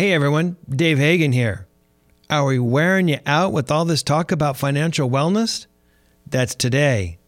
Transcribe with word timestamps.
Hey 0.00 0.14
everyone, 0.14 0.56
Dave 0.66 0.96
Hagan 0.96 1.32
here. 1.32 1.66
Are 2.30 2.46
we 2.46 2.58
wearing 2.58 3.08
you 3.08 3.18
out 3.26 3.52
with 3.52 3.70
all 3.70 3.84
this 3.84 4.02
talk 4.02 4.32
about 4.32 4.56
financial 4.56 5.10
wellness? 5.10 5.66
That's 6.26 6.54
today 6.54 7.18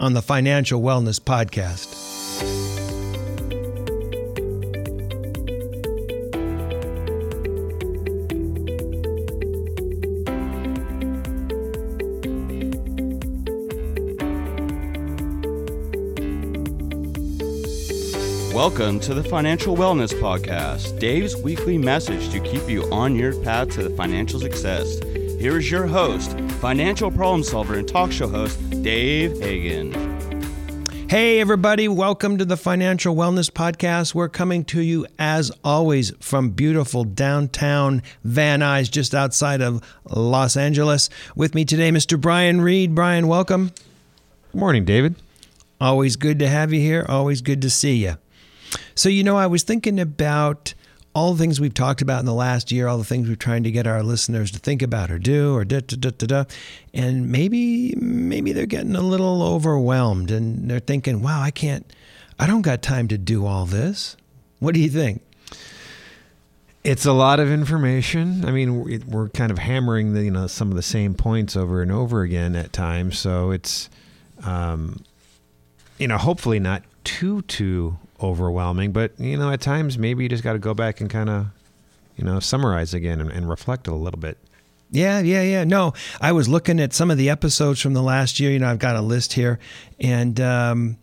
on 0.00 0.14
the 0.14 0.20
Financial 0.20 0.82
Wellness 0.82 1.20
Podcast. 1.20 2.17
Welcome 18.58 18.98
to 19.00 19.14
the 19.14 19.22
Financial 19.22 19.76
Wellness 19.76 20.12
Podcast, 20.12 20.98
Dave's 20.98 21.36
weekly 21.36 21.78
message 21.78 22.28
to 22.30 22.40
keep 22.40 22.68
you 22.68 22.92
on 22.92 23.14
your 23.14 23.40
path 23.44 23.70
to 23.74 23.84
the 23.84 23.90
financial 23.90 24.40
success. 24.40 24.98
Here 25.38 25.58
is 25.58 25.70
your 25.70 25.86
host, 25.86 26.36
financial 26.58 27.08
problem 27.08 27.44
solver 27.44 27.74
and 27.74 27.86
talk 27.86 28.10
show 28.10 28.26
host, 28.26 28.58
Dave 28.82 29.38
Hagan. 29.40 29.92
Hey, 31.08 31.38
everybody, 31.38 31.86
welcome 31.86 32.36
to 32.36 32.44
the 32.44 32.56
Financial 32.56 33.14
Wellness 33.14 33.48
Podcast. 33.48 34.12
We're 34.12 34.28
coming 34.28 34.64
to 34.64 34.80
you, 34.80 35.06
as 35.20 35.52
always, 35.62 36.12
from 36.18 36.50
beautiful 36.50 37.04
downtown 37.04 38.02
Van 38.24 38.58
Nuys, 38.58 38.90
just 38.90 39.14
outside 39.14 39.62
of 39.62 39.80
Los 40.10 40.56
Angeles. 40.56 41.08
With 41.36 41.54
me 41.54 41.64
today, 41.64 41.92
Mr. 41.92 42.20
Brian 42.20 42.60
Reed. 42.60 42.92
Brian, 42.92 43.28
welcome. 43.28 43.70
Good 44.50 44.58
morning, 44.58 44.84
David. 44.84 45.14
Always 45.80 46.16
good 46.16 46.40
to 46.40 46.48
have 46.48 46.72
you 46.72 46.80
here. 46.80 47.06
Always 47.08 47.40
good 47.40 47.62
to 47.62 47.70
see 47.70 47.94
you. 47.98 48.16
So, 48.98 49.08
you 49.08 49.22
know, 49.22 49.36
I 49.36 49.46
was 49.46 49.62
thinking 49.62 50.00
about 50.00 50.74
all 51.14 51.32
the 51.32 51.38
things 51.38 51.60
we've 51.60 51.72
talked 51.72 52.02
about 52.02 52.18
in 52.18 52.26
the 52.26 52.34
last 52.34 52.72
year, 52.72 52.88
all 52.88 52.98
the 52.98 53.04
things 53.04 53.28
we're 53.28 53.36
trying 53.36 53.62
to 53.62 53.70
get 53.70 53.86
our 53.86 54.02
listeners 54.02 54.50
to 54.50 54.58
think 54.58 54.82
about 54.82 55.08
or 55.12 55.20
do, 55.20 55.54
or 55.54 55.64
da 55.64 55.78
da 55.78 55.96
da 55.96 56.10
da 56.10 56.26
da. 56.26 56.44
And 56.92 57.30
maybe, 57.30 57.94
maybe 57.94 58.50
they're 58.50 58.66
getting 58.66 58.96
a 58.96 59.00
little 59.00 59.40
overwhelmed 59.40 60.32
and 60.32 60.68
they're 60.68 60.80
thinking, 60.80 61.22
wow, 61.22 61.40
I 61.40 61.52
can't, 61.52 61.86
I 62.40 62.48
don't 62.48 62.62
got 62.62 62.82
time 62.82 63.06
to 63.06 63.16
do 63.16 63.46
all 63.46 63.66
this. 63.66 64.16
What 64.58 64.74
do 64.74 64.80
you 64.80 64.90
think? 64.90 65.22
It's 66.82 67.06
a 67.06 67.12
lot 67.12 67.38
of 67.38 67.52
information. 67.52 68.44
I 68.44 68.50
mean, 68.50 69.06
we're 69.06 69.28
kind 69.28 69.52
of 69.52 69.58
hammering 69.58 70.14
the, 70.14 70.24
you 70.24 70.32
know, 70.32 70.48
some 70.48 70.70
of 70.70 70.74
the 70.74 70.82
same 70.82 71.14
points 71.14 71.54
over 71.54 71.82
and 71.82 71.92
over 71.92 72.22
again 72.22 72.56
at 72.56 72.72
times. 72.72 73.16
So 73.16 73.52
it's, 73.52 73.90
um, 74.42 75.04
you 75.98 76.08
know, 76.08 76.18
hopefully 76.18 76.58
not 76.58 76.82
too, 77.04 77.42
too 77.42 77.96
overwhelming. 78.20 78.92
But 78.92 79.18
you 79.18 79.36
know, 79.36 79.50
at 79.50 79.60
times 79.60 79.98
maybe 79.98 80.22
you 80.22 80.28
just 80.28 80.44
got 80.44 80.54
to 80.54 80.58
go 80.58 80.74
back 80.74 81.00
and 81.00 81.08
kind 81.10 81.30
of, 81.30 81.46
you 82.16 82.24
know, 82.24 82.40
summarize 82.40 82.94
again 82.94 83.20
and, 83.20 83.30
and 83.30 83.48
reflect 83.48 83.86
a 83.86 83.94
little 83.94 84.20
bit. 84.20 84.38
Yeah, 84.90 85.20
yeah, 85.20 85.42
yeah. 85.42 85.64
No, 85.64 85.92
I 86.20 86.32
was 86.32 86.48
looking 86.48 86.80
at 86.80 86.92
some 86.94 87.10
of 87.10 87.18
the 87.18 87.28
episodes 87.28 87.80
from 87.80 87.92
the 87.92 88.02
last 88.02 88.40
year. 88.40 88.50
You 88.50 88.58
know, 88.58 88.68
I've 88.68 88.78
got 88.78 88.96
a 88.96 89.02
list 89.02 89.34
here, 89.34 89.58
and 90.00 90.40
um, 90.40 90.96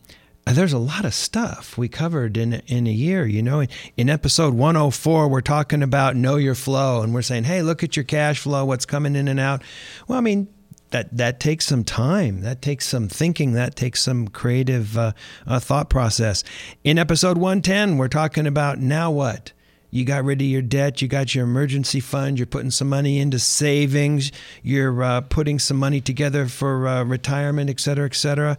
there's 0.48 0.74
a 0.74 0.80
lot 0.80 1.06
of 1.06 1.14
stuff 1.14 1.78
we 1.78 1.88
covered 1.88 2.36
in 2.36 2.54
in 2.68 2.88
a 2.88 2.92
year. 2.92 3.28
You 3.28 3.44
know, 3.44 3.60
in, 3.60 3.70
in 3.96 4.10
episode 4.10 4.56
104, 4.56 5.28
we're 5.28 5.42
talking 5.42 5.84
about 5.84 6.16
know 6.16 6.38
your 6.38 6.56
flow, 6.56 7.04
and 7.04 7.14
we're 7.14 7.22
saying, 7.22 7.44
hey, 7.44 7.62
look 7.62 7.84
at 7.84 7.96
your 7.96 8.06
cash 8.06 8.40
flow, 8.40 8.66
what's 8.66 8.86
coming 8.86 9.16
in 9.16 9.28
and 9.28 9.40
out. 9.40 9.62
Well, 10.08 10.18
I 10.18 10.22
mean, 10.22 10.48
that 10.96 11.18
that 11.18 11.42
takes 11.42 11.66
some 11.66 11.84
time. 11.84 12.40
That 12.40 12.62
takes 12.62 12.88
some 12.88 13.10
thinking. 13.10 13.52
That 13.52 13.76
takes 13.76 14.02
some 14.02 14.30
creative 14.30 14.98
uh, 14.98 15.12
uh, 15.46 15.60
thought 15.60 15.90
process. 15.90 16.42
In 16.86 16.98
episode 16.98 17.38
110, 17.38 17.98
we're 17.98 18.08
talking 18.08 18.48
about 18.48 18.80
now 18.80 19.12
what. 19.12 19.52
You 19.92 20.06
got 20.06 20.24
rid 20.24 20.40
of 20.40 20.48
your 20.48 20.62
debt. 20.62 21.02
You 21.02 21.10
got 21.10 21.36
your 21.36 21.44
emergency 21.44 22.00
fund. 22.00 22.40
You're 22.40 22.46
putting 22.46 22.72
some 22.72 22.88
money 22.88 23.20
into 23.20 23.40
savings. 23.40 24.32
You're 24.64 25.04
uh, 25.04 25.22
putting 25.22 25.60
some 25.60 25.76
money 25.76 26.00
together 26.00 26.48
for 26.48 26.88
uh, 26.88 27.04
retirement, 27.04 27.70
et 27.70 27.82
cetera, 27.82 28.06
et 28.06 28.16
cetera. 28.16 28.58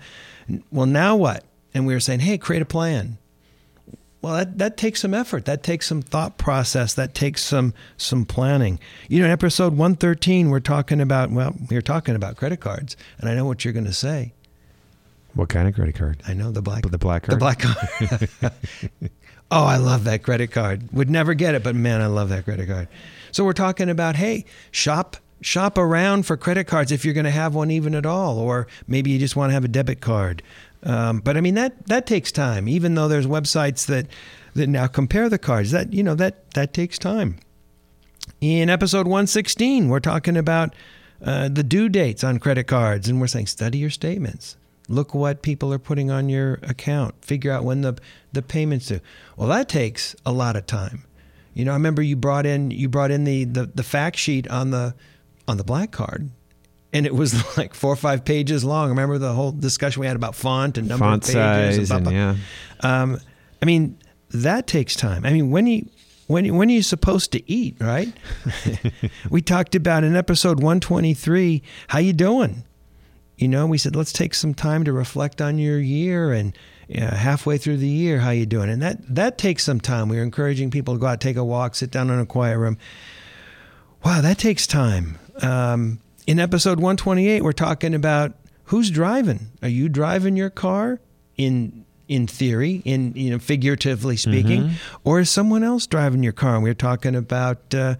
Well, 0.70 0.86
now 0.86 1.16
what? 1.16 1.42
And 1.72 1.86
we 1.86 1.94
were 1.94 2.00
saying, 2.00 2.20
hey, 2.20 2.36
create 2.36 2.60
a 2.60 2.66
plan 2.66 3.16
well, 4.22 4.34
that, 4.34 4.58
that 4.58 4.76
takes 4.76 5.02
some 5.02 5.14
effort. 5.14 5.44
That 5.44 5.62
takes 5.62 5.86
some 5.86 6.02
thought 6.02 6.38
process. 6.38 6.94
That 6.94 7.14
takes 7.14 7.42
some 7.42 7.74
some 7.96 8.24
planning. 8.24 8.80
You 9.08 9.20
know, 9.20 9.26
in 9.26 9.30
episode 9.30 9.72
113, 9.74 10.50
we're 10.50 10.60
talking 10.60 11.00
about, 11.00 11.30
well, 11.30 11.54
we're 11.70 11.82
talking 11.82 12.16
about 12.16 12.36
credit 12.36 12.60
cards. 12.60 12.96
And 13.18 13.28
I 13.28 13.34
know 13.34 13.44
what 13.44 13.64
you're 13.64 13.74
going 13.74 13.84
to 13.86 13.92
say. 13.92 14.32
What 15.34 15.50
kind 15.50 15.68
of 15.68 15.74
credit 15.74 15.94
card? 15.94 16.22
I 16.26 16.32
know 16.32 16.50
the 16.50 16.62
black 16.62 16.90
the 16.90 16.98
black 16.98 17.24
card. 17.24 17.34
The 17.34 17.38
black 17.38 17.60
card. 17.60 18.50
oh, 19.50 19.64
I 19.64 19.76
love 19.76 20.04
that 20.04 20.22
credit 20.22 20.50
card. 20.50 20.90
Would 20.92 21.10
never 21.10 21.34
get 21.34 21.54
it, 21.54 21.62
but 21.62 21.76
man, 21.76 22.00
I 22.00 22.06
love 22.06 22.30
that 22.30 22.44
credit 22.44 22.68
card. 22.68 22.88
So 23.32 23.44
we're 23.44 23.52
talking 23.52 23.90
about, 23.90 24.16
hey, 24.16 24.46
shop 24.70 25.18
shop 25.42 25.76
around 25.76 26.24
for 26.24 26.36
credit 26.36 26.64
cards 26.64 26.90
if 26.90 27.04
you're 27.04 27.12
going 27.12 27.24
to 27.24 27.30
have 27.30 27.54
one 27.54 27.70
even 27.70 27.94
at 27.94 28.06
all 28.06 28.38
or 28.38 28.66
maybe 28.88 29.10
you 29.10 29.18
just 29.18 29.36
want 29.36 29.50
to 29.50 29.54
have 29.54 29.64
a 29.64 29.68
debit 29.68 30.00
card 30.00 30.42
um, 30.82 31.20
but 31.20 31.36
I 31.36 31.40
mean 31.40 31.54
that 31.54 31.86
that 31.86 32.06
takes 32.06 32.32
time. 32.32 32.68
Even 32.68 32.94
though 32.94 33.08
there's 33.08 33.26
websites 33.26 33.86
that 33.86 34.06
that 34.54 34.68
now 34.68 34.86
compare 34.86 35.28
the 35.28 35.38
cards, 35.38 35.70
that 35.70 35.92
you 35.92 36.02
know 36.02 36.14
that 36.14 36.50
that 36.52 36.72
takes 36.72 36.98
time. 36.98 37.36
In 38.40 38.68
episode 38.68 39.06
116, 39.06 39.88
we're 39.88 40.00
talking 40.00 40.36
about 40.36 40.74
uh, 41.24 41.48
the 41.48 41.62
due 41.62 41.88
dates 41.88 42.22
on 42.22 42.38
credit 42.38 42.64
cards, 42.64 43.08
and 43.08 43.20
we're 43.20 43.26
saying 43.26 43.46
study 43.46 43.78
your 43.78 43.90
statements. 43.90 44.56
Look 44.88 45.14
what 45.14 45.42
people 45.42 45.72
are 45.72 45.78
putting 45.78 46.10
on 46.10 46.28
your 46.28 46.54
account. 46.62 47.24
Figure 47.24 47.50
out 47.50 47.64
when 47.64 47.80
the 47.80 47.98
the 48.32 48.42
payments 48.42 48.86
due. 48.86 49.00
Well, 49.36 49.48
that 49.48 49.68
takes 49.68 50.14
a 50.24 50.32
lot 50.32 50.56
of 50.56 50.66
time. 50.66 51.04
You 51.54 51.64
know, 51.64 51.72
I 51.72 51.74
remember 51.74 52.02
you 52.02 52.16
brought 52.16 52.46
in 52.46 52.70
you 52.70 52.88
brought 52.88 53.10
in 53.10 53.24
the 53.24 53.44
the, 53.44 53.66
the 53.66 53.82
fact 53.82 54.16
sheet 54.16 54.48
on 54.48 54.70
the 54.70 54.94
on 55.48 55.56
the 55.56 55.64
black 55.64 55.90
card 55.90 56.30
and 56.92 57.06
it 57.06 57.14
was 57.14 57.56
like 57.56 57.74
four 57.74 57.92
or 57.92 57.96
five 57.96 58.24
pages 58.24 58.64
long. 58.64 58.90
Remember 58.90 59.18
the 59.18 59.32
whole 59.32 59.52
discussion 59.52 60.00
we 60.00 60.06
had 60.06 60.16
about 60.16 60.34
font 60.34 60.78
and 60.78 60.88
number 60.88 61.04
font 61.04 61.28
of 61.28 61.34
pages 61.34 61.88
size 61.88 61.90
and, 61.90 62.06
and 62.06 62.16
yeah. 62.16 62.36
Um, 62.80 63.20
I 63.62 63.66
mean, 63.66 63.98
that 64.30 64.66
takes 64.66 64.96
time. 64.96 65.24
I 65.24 65.32
mean, 65.32 65.50
when 65.50 65.66
you 65.66 65.88
when 66.26 66.56
when 66.56 66.68
are 66.68 66.72
you 66.72 66.82
supposed 66.82 67.32
to 67.32 67.50
eat, 67.50 67.76
right? 67.80 68.12
we 69.30 69.40
talked 69.40 69.74
about 69.74 70.04
in 70.04 70.16
episode 70.16 70.58
123 70.58 71.62
how 71.88 71.98
you 71.98 72.12
doing. 72.12 72.64
You 73.36 73.48
know, 73.48 73.66
we 73.66 73.78
said 73.78 73.94
let's 73.94 74.12
take 74.12 74.34
some 74.34 74.54
time 74.54 74.84
to 74.84 74.92
reflect 74.92 75.42
on 75.42 75.58
your 75.58 75.78
year 75.78 76.32
and 76.32 76.56
you 76.88 77.00
know, 77.00 77.08
halfway 77.08 77.58
through 77.58 77.78
the 77.78 77.88
year 77.88 78.20
how 78.20 78.30
you 78.30 78.46
doing, 78.46 78.70
and 78.70 78.80
that 78.82 78.98
that 79.14 79.38
takes 79.38 79.64
some 79.64 79.80
time. 79.80 80.08
We 80.08 80.18
are 80.18 80.22
encouraging 80.22 80.70
people 80.70 80.94
to 80.94 81.00
go 81.00 81.06
out, 81.06 81.20
take 81.20 81.36
a 81.36 81.44
walk, 81.44 81.74
sit 81.74 81.90
down 81.90 82.10
in 82.10 82.18
a 82.18 82.26
quiet 82.26 82.58
room. 82.58 82.78
Wow, 84.04 84.20
that 84.20 84.38
takes 84.38 84.66
time. 84.66 85.18
Um, 85.42 86.00
in 86.26 86.40
episode 86.40 86.78
128, 86.78 87.42
we're 87.42 87.52
talking 87.52 87.94
about 87.94 88.32
who's 88.64 88.90
driving. 88.90 89.48
Are 89.62 89.68
you 89.68 89.88
driving 89.88 90.36
your 90.36 90.50
car 90.50 91.00
in 91.36 91.84
in 92.08 92.28
theory, 92.28 92.82
in 92.84 93.12
you 93.16 93.30
know 93.30 93.38
figuratively 93.38 94.16
speaking, 94.16 94.62
mm-hmm. 94.62 94.96
or 95.02 95.20
is 95.20 95.28
someone 95.28 95.64
else 95.64 95.86
driving 95.86 96.22
your 96.22 96.32
car? 96.32 96.54
And 96.54 96.62
we 96.62 96.70
are 96.70 96.74
talking 96.74 97.16
about 97.16 97.74
uh, 97.74 97.96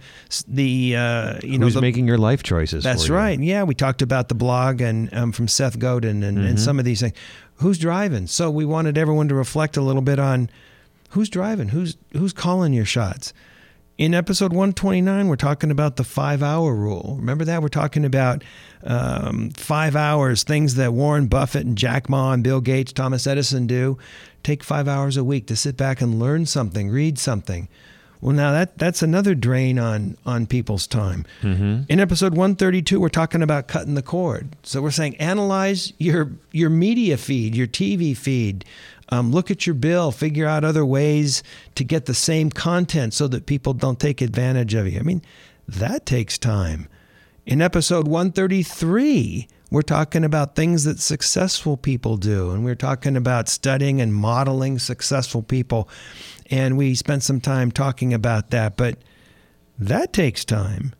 the 0.47 0.95
uh, 0.95 1.39
you 1.43 1.51
Who's 1.51 1.59
know 1.59 1.65
who's 1.65 1.81
making 1.81 2.07
your 2.07 2.17
life 2.17 2.43
choices. 2.43 2.83
That's 2.83 3.09
right. 3.09 3.37
Yeah, 3.37 3.63
we 3.63 3.75
talked 3.75 4.01
about 4.01 4.29
the 4.29 4.35
blog 4.35 4.79
and 4.81 5.13
um, 5.13 5.31
from 5.31 5.47
Seth 5.47 5.77
Godin 5.77 6.23
and, 6.23 6.37
mm-hmm. 6.37 6.47
and 6.47 6.59
some 6.59 6.79
of 6.79 6.85
these 6.85 7.01
things. 7.01 7.13
Who's 7.55 7.77
driving? 7.77 8.27
So 8.27 8.49
we 8.49 8.65
wanted 8.65 8.97
everyone 8.97 9.27
to 9.29 9.35
reflect 9.35 9.77
a 9.77 9.81
little 9.81 10.01
bit 10.01 10.19
on 10.19 10.49
who's 11.09 11.29
driving, 11.29 11.69
who's 11.69 11.97
who's 12.13 12.33
calling 12.33 12.73
your 12.73 12.85
shots. 12.85 13.33
In 13.97 14.13
episode 14.13 14.51
129, 14.51 15.27
we're 15.27 15.35
talking 15.35 15.71
about 15.71 15.95
the 15.95 16.03
five 16.03 16.43
hour 16.43 16.75
rule. 16.75 17.15
Remember 17.17 17.43
that? 17.45 17.63
We're 17.63 17.67
talking 17.67 18.05
about 18.05 18.43
um, 18.83 19.49
five 19.51 19.95
hours, 19.95 20.43
things 20.43 20.75
that 20.75 20.93
Warren 20.93 21.25
Buffett 21.25 21.65
and 21.65 21.75
Jack 21.75 22.07
Ma 22.07 22.33
and 22.33 22.43
Bill 22.43 22.61
Gates, 22.61 22.93
Thomas 22.93 23.25
Edison 23.25 23.65
do. 23.65 23.97
Take 24.43 24.63
five 24.63 24.87
hours 24.87 25.17
a 25.17 25.23
week 25.23 25.47
to 25.47 25.55
sit 25.55 25.77
back 25.77 25.99
and 25.99 26.19
learn 26.19 26.45
something, 26.45 26.91
read 26.91 27.17
something. 27.17 27.69
Well, 28.21 28.35
now 28.35 28.51
that 28.51 28.77
that's 28.77 29.01
another 29.01 29.35
drain 29.35 29.77
on 29.79 30.17
on 30.25 30.45
people's 30.45 30.87
time. 30.87 31.25
Mm-hmm. 31.41 31.83
In 31.89 31.99
episode 31.99 32.33
132, 32.33 32.99
we're 32.99 33.09
talking 33.09 33.41
about 33.41 33.67
cutting 33.67 33.95
the 33.95 34.01
cord. 34.01 34.55
So 34.63 34.81
we're 34.81 34.91
saying 34.91 35.17
analyze 35.17 35.93
your 35.97 36.31
your 36.51 36.69
media 36.69 37.17
feed, 37.17 37.55
your 37.55 37.67
TV 37.67 38.15
feed, 38.17 38.65
um, 39.09 39.31
look 39.31 39.49
at 39.49 39.65
your 39.65 39.73
bill, 39.73 40.11
figure 40.11 40.47
out 40.47 40.63
other 40.63 40.85
ways 40.85 41.43
to 41.75 41.83
get 41.83 42.05
the 42.05 42.13
same 42.13 42.49
content 42.49 43.13
so 43.13 43.27
that 43.27 43.45
people 43.45 43.73
don't 43.73 43.99
take 43.99 44.21
advantage 44.21 44.73
of 44.73 44.87
you. 44.87 44.99
I 44.99 45.03
mean, 45.03 45.21
that 45.67 46.05
takes 46.05 46.37
time. 46.37 46.87
In 47.45 47.61
episode 47.61 48.07
133, 48.07 49.47
we're 49.69 49.81
talking 49.81 50.23
about 50.23 50.55
things 50.55 50.83
that 50.85 50.99
successful 50.99 51.77
people 51.77 52.17
do, 52.17 52.51
and 52.51 52.63
we're 52.63 52.75
talking 52.75 53.17
about 53.17 53.49
studying 53.49 54.01
and 54.01 54.13
modeling 54.13 54.79
successful 54.79 55.41
people. 55.41 55.89
And 56.49 56.77
we 56.77 56.95
spent 56.95 57.23
some 57.23 57.41
time 57.41 57.71
talking 57.71 58.13
about 58.13 58.49
that, 58.51 58.77
but 58.77 58.97
that 59.77 60.13
takes 60.13 60.43
time. 60.45 60.93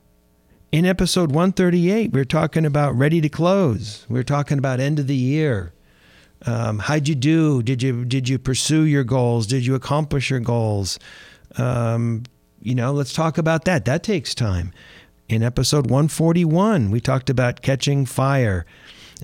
In 0.72 0.86
episode 0.86 1.32
138, 1.32 2.12
we 2.12 2.20
we're 2.20 2.26
talking 2.26 2.66
about 2.66 2.94
ready 2.96 3.22
to 3.22 3.30
close. 3.30 4.06
We're 4.10 4.24
talking 4.24 4.58
about 4.58 4.80
end 4.80 5.00
of 5.00 5.08
the 5.08 5.16
year. 5.16 5.74
Um, 6.46 6.80
how'd 6.80 7.08
you 7.08 7.16
do? 7.16 7.64
Did 7.64 7.82
you 7.82 8.06
did 8.06 8.30
you 8.30 8.38
pursue 8.38 8.84
your 8.84 9.04
goals? 9.04 9.48
Did 9.48 9.66
you 9.66 9.76
accomplish 9.76 10.30
your 10.30 10.40
goals? 10.40 11.00
Um, 11.58 12.24
you 12.62 12.76
know, 12.76 12.92
let's 12.92 13.14
talk 13.14 13.38
about 13.38 13.66
that. 13.66 13.86
That 13.86 14.04
takes 14.04 14.36
time. 14.36 14.74
In 15.30 15.44
episode 15.44 15.88
141, 15.88 16.90
we 16.90 17.02
talked 17.02 17.30
about 17.30 17.62
catching 17.62 18.06
fire 18.06 18.66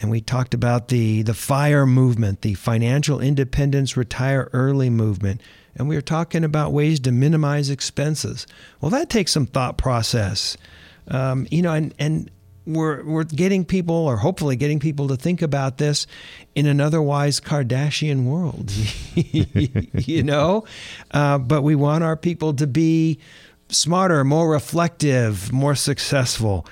and 0.01 0.09
we 0.09 0.21
talked 0.21 0.53
about 0.53 0.87
the 0.87 1.21
the 1.21 1.33
fire 1.33 1.85
movement, 1.85 2.41
the 2.41 2.55
financial 2.55 3.19
independence 3.19 3.95
retire 3.95 4.49
early 4.53 4.89
movement, 4.89 5.41
and 5.75 5.87
we 5.87 5.95
were 5.95 6.01
talking 6.01 6.43
about 6.43 6.73
ways 6.73 6.99
to 7.01 7.11
minimize 7.11 7.69
expenses. 7.69 8.47
Well, 8.81 8.91
that 8.91 9.09
takes 9.09 9.31
some 9.31 9.45
thought 9.45 9.77
process, 9.77 10.57
um, 11.09 11.47
you 11.51 11.61
know, 11.61 11.73
and 11.73 11.93
and 11.99 12.31
we're 12.65 13.03
we're 13.03 13.23
getting 13.23 13.65
people, 13.65 13.95
or 13.95 14.17
hopefully 14.17 14.55
getting 14.55 14.79
people, 14.79 15.07
to 15.09 15.15
think 15.15 15.41
about 15.41 15.77
this 15.77 16.07
in 16.55 16.65
an 16.65 16.79
otherwise 16.79 17.39
Kardashian 17.39 18.23
world, 18.23 18.71
you 20.07 20.23
know. 20.23 20.65
Uh, 21.11 21.37
but 21.37 21.61
we 21.61 21.75
want 21.75 22.03
our 22.03 22.15
people 22.15 22.53
to 22.53 22.67
be 22.67 23.19
smarter, 23.69 24.23
more 24.23 24.49
reflective, 24.49 25.51
more 25.51 25.75
successful. 25.75 26.65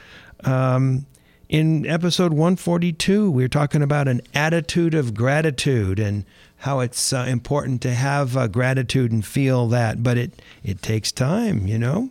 Um, 0.44 1.06
in 1.50 1.86
episode 1.86 2.32
142, 2.32 3.30
we're 3.30 3.50
talking 3.50 3.82
about 3.82 4.08
an 4.08 4.22
attitude 4.34 4.94
of 4.94 5.14
gratitude 5.14 6.00
and 6.00 6.24
how 6.58 6.80
it's 6.80 7.12
uh, 7.12 7.26
important 7.28 7.82
to 7.82 7.94
have 7.94 8.38
uh, 8.38 8.48
gratitude 8.48 9.12
and 9.12 9.26
feel 9.26 9.68
that, 9.68 10.02
but 10.02 10.18
it, 10.18 10.42
it 10.64 10.82
takes 10.82 11.12
time, 11.12 11.68
you 11.68 11.78
know? 11.78 12.10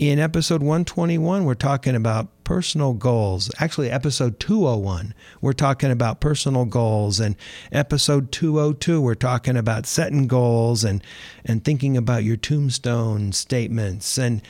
In 0.00 0.18
episode 0.18 0.62
121, 0.62 1.44
we're 1.44 1.52
talking 1.52 1.94
about 1.94 2.28
personal 2.42 2.94
goals. 2.94 3.50
Actually, 3.58 3.90
episode 3.90 4.40
201, 4.40 5.12
we're 5.42 5.52
talking 5.52 5.90
about 5.90 6.22
personal 6.22 6.64
goals. 6.64 7.20
And 7.20 7.36
episode 7.70 8.32
202, 8.32 8.98
we're 8.98 9.14
talking 9.14 9.58
about 9.58 9.84
setting 9.84 10.26
goals 10.26 10.84
and, 10.84 11.04
and 11.44 11.62
thinking 11.62 11.98
about 11.98 12.24
your 12.24 12.38
tombstone 12.38 13.32
statements. 13.32 14.16
And, 14.16 14.40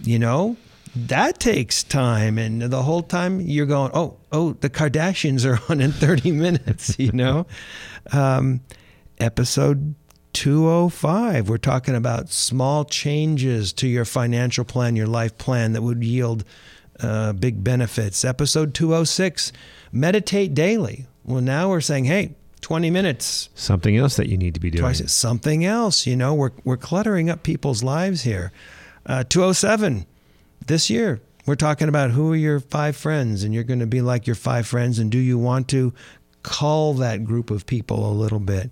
you 0.00 0.20
know, 0.20 0.56
that 0.94 1.40
takes 1.40 1.82
time 1.82 2.38
and 2.38 2.62
the 2.62 2.82
whole 2.82 3.02
time 3.02 3.40
you're 3.40 3.64
going 3.64 3.92
oh 3.94 4.16
oh 4.32 4.54
the 4.54 4.68
kardashians 4.68 5.44
are 5.46 5.60
on 5.72 5.80
in 5.80 5.92
30 5.92 6.32
minutes 6.32 6.98
you 6.98 7.12
know 7.12 7.46
um, 8.10 8.60
episode 9.20 9.94
205 10.40 11.50
we're 11.50 11.58
talking 11.58 11.94
about 11.94 12.30
small 12.30 12.86
changes 12.86 13.74
to 13.74 13.86
your 13.86 14.06
financial 14.06 14.64
plan 14.64 14.96
your 14.96 15.06
life 15.06 15.36
plan 15.36 15.74
that 15.74 15.82
would 15.82 16.02
yield 16.02 16.44
uh, 17.00 17.34
big 17.34 17.62
benefits. 17.62 18.24
Episode 18.24 18.72
206 18.72 19.52
meditate 19.92 20.54
daily. 20.54 21.04
Well 21.26 21.42
now 21.42 21.68
we're 21.68 21.82
saying 21.82 22.06
hey 22.06 22.36
20 22.62 22.90
minutes. 22.90 23.50
Something 23.54 23.98
else 23.98 24.16
that 24.16 24.30
you 24.30 24.38
need 24.38 24.54
to 24.54 24.60
be 24.60 24.70
doing. 24.70 24.80
Twice. 24.80 25.12
Something 25.12 25.66
else 25.66 26.06
you 26.06 26.16
know 26.16 26.32
we're, 26.32 26.52
we're 26.64 26.78
cluttering 26.78 27.28
up 27.28 27.42
people's 27.42 27.82
lives 27.82 28.22
here. 28.22 28.50
Uh, 29.04 29.24
207 29.24 30.06
this 30.66 30.88
year, 30.88 31.20
we're 31.44 31.54
talking 31.54 31.90
about 31.90 32.12
who 32.12 32.32
are 32.32 32.36
your 32.36 32.60
five 32.60 32.96
friends, 32.96 33.44
and 33.44 33.52
you're 33.52 33.62
going 33.62 33.80
to 33.80 33.86
be 33.86 34.00
like 34.00 34.26
your 34.26 34.36
five 34.36 34.66
friends, 34.66 34.98
and 34.98 35.10
do 35.10 35.18
you 35.18 35.36
want 35.36 35.68
to 35.68 35.92
call 36.42 36.94
that 36.94 37.24
group 37.24 37.50
of 37.50 37.66
people 37.66 38.10
a 38.10 38.14
little 38.14 38.40
bit? 38.40 38.70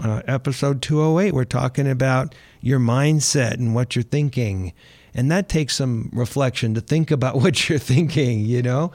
Uh, 0.00 0.22
episode 0.26 0.80
208, 0.80 1.34
we're 1.34 1.44
talking 1.44 1.86
about 1.86 2.34
your 2.60 2.80
mindset 2.80 3.54
and 3.54 3.74
what 3.74 3.94
you're 3.94 4.02
thinking. 4.02 4.72
And 5.14 5.30
that 5.30 5.48
takes 5.48 5.76
some 5.76 6.08
reflection 6.12 6.74
to 6.74 6.80
think 6.80 7.10
about 7.10 7.36
what 7.42 7.68
you're 7.68 7.78
thinking, 7.78 8.40
you 8.40 8.62
know? 8.62 8.92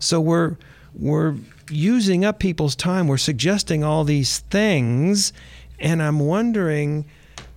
So 0.00 0.20
we're, 0.20 0.56
we're 0.94 1.36
using 1.70 2.24
up 2.24 2.40
people's 2.40 2.74
time. 2.74 3.06
We're 3.06 3.16
suggesting 3.16 3.84
all 3.84 4.02
these 4.02 4.40
things. 4.50 5.32
And 5.78 6.02
I'm 6.02 6.18
wondering, 6.18 7.06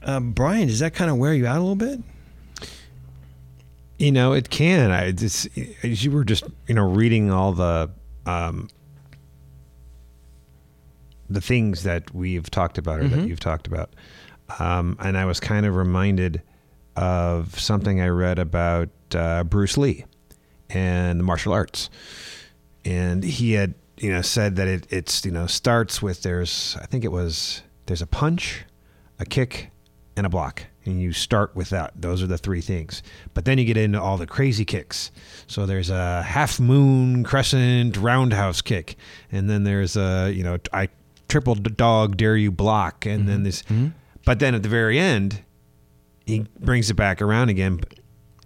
uh, 0.03 0.19
Brian, 0.19 0.67
does 0.67 0.79
that 0.79 0.93
kind 0.93 1.09
of 1.09 1.17
wear 1.17 1.33
you 1.33 1.47
out 1.47 1.57
a 1.57 1.61
little 1.61 1.75
bit? 1.75 1.99
You 3.97 4.11
know, 4.11 4.33
it 4.33 4.49
can. 4.49 4.91
I 4.91 5.11
just 5.11 5.47
as 5.83 6.03
you 6.03 6.11
were 6.11 6.25
just 6.25 6.43
you 6.67 6.75
know 6.75 6.89
reading 6.89 7.31
all 7.31 7.53
the 7.53 7.89
um, 8.25 8.67
the 11.29 11.41
things 11.41 11.83
that 11.83 12.13
we've 12.13 12.49
talked 12.49 12.77
about 12.77 12.99
or 12.99 13.03
mm-hmm. 13.03 13.21
that 13.21 13.27
you've 13.27 13.39
talked 13.39 13.67
about, 13.67 13.93
um, 14.59 14.97
and 14.99 15.17
I 15.17 15.25
was 15.25 15.39
kind 15.39 15.65
of 15.65 15.75
reminded 15.75 16.41
of 16.95 17.59
something 17.59 18.01
I 18.01 18.07
read 18.07 18.39
about 18.39 18.89
uh, 19.15 19.43
Bruce 19.43 19.77
Lee 19.77 20.05
and 20.69 21.19
the 21.19 21.23
martial 21.23 21.53
arts, 21.53 21.89
and 22.85 23.23
he 23.23 23.53
had 23.53 23.73
you 23.97 24.11
know 24.11 24.21
said 24.21 24.55
that 24.57 24.67
it 24.67 24.87
it's 24.89 25.23
you 25.25 25.31
know 25.31 25.47
starts 25.47 26.01
with 26.01 26.23
there's 26.23 26.77
I 26.81 26.85
think 26.85 27.03
it 27.03 27.11
was 27.11 27.61
there's 27.85 28.01
a 28.01 28.07
punch, 28.07 28.63
a 29.19 29.25
kick, 29.25 29.69
and 30.15 30.25
a 30.25 30.29
block 30.29 30.63
and 30.85 31.01
you 31.01 31.13
start 31.13 31.55
with 31.55 31.69
that. 31.69 31.93
Those 31.95 32.21
are 32.21 32.27
the 32.27 32.37
three 32.37 32.61
things. 32.61 33.03
But 33.33 33.45
then 33.45 33.57
you 33.57 33.65
get 33.65 33.77
into 33.77 34.01
all 34.01 34.17
the 34.17 34.27
crazy 34.27 34.65
kicks. 34.65 35.11
So 35.47 35.65
there's 35.65 35.89
a 35.89 36.21
half 36.23 36.59
moon 36.59 37.23
crescent 37.23 37.97
roundhouse 37.97 38.61
kick, 38.61 38.95
and 39.31 39.49
then 39.49 39.63
there's 39.63 39.95
a 39.95 40.31
you 40.33 40.43
know 40.43 40.57
I 40.71 40.89
triple 41.33 41.55
dog 41.55 42.17
dare 42.17 42.37
you 42.37 42.51
block, 42.51 43.05
and 43.05 43.21
mm-hmm. 43.21 43.27
then 43.27 43.43
this. 43.43 43.63
Mm-hmm. 43.63 43.87
But 44.25 44.39
then 44.39 44.55
at 44.55 44.63
the 44.63 44.69
very 44.69 44.97
end, 44.99 45.43
he 46.25 46.45
brings 46.59 46.89
it 46.89 46.93
back 46.93 47.21
around 47.21 47.49
again, 47.49 47.81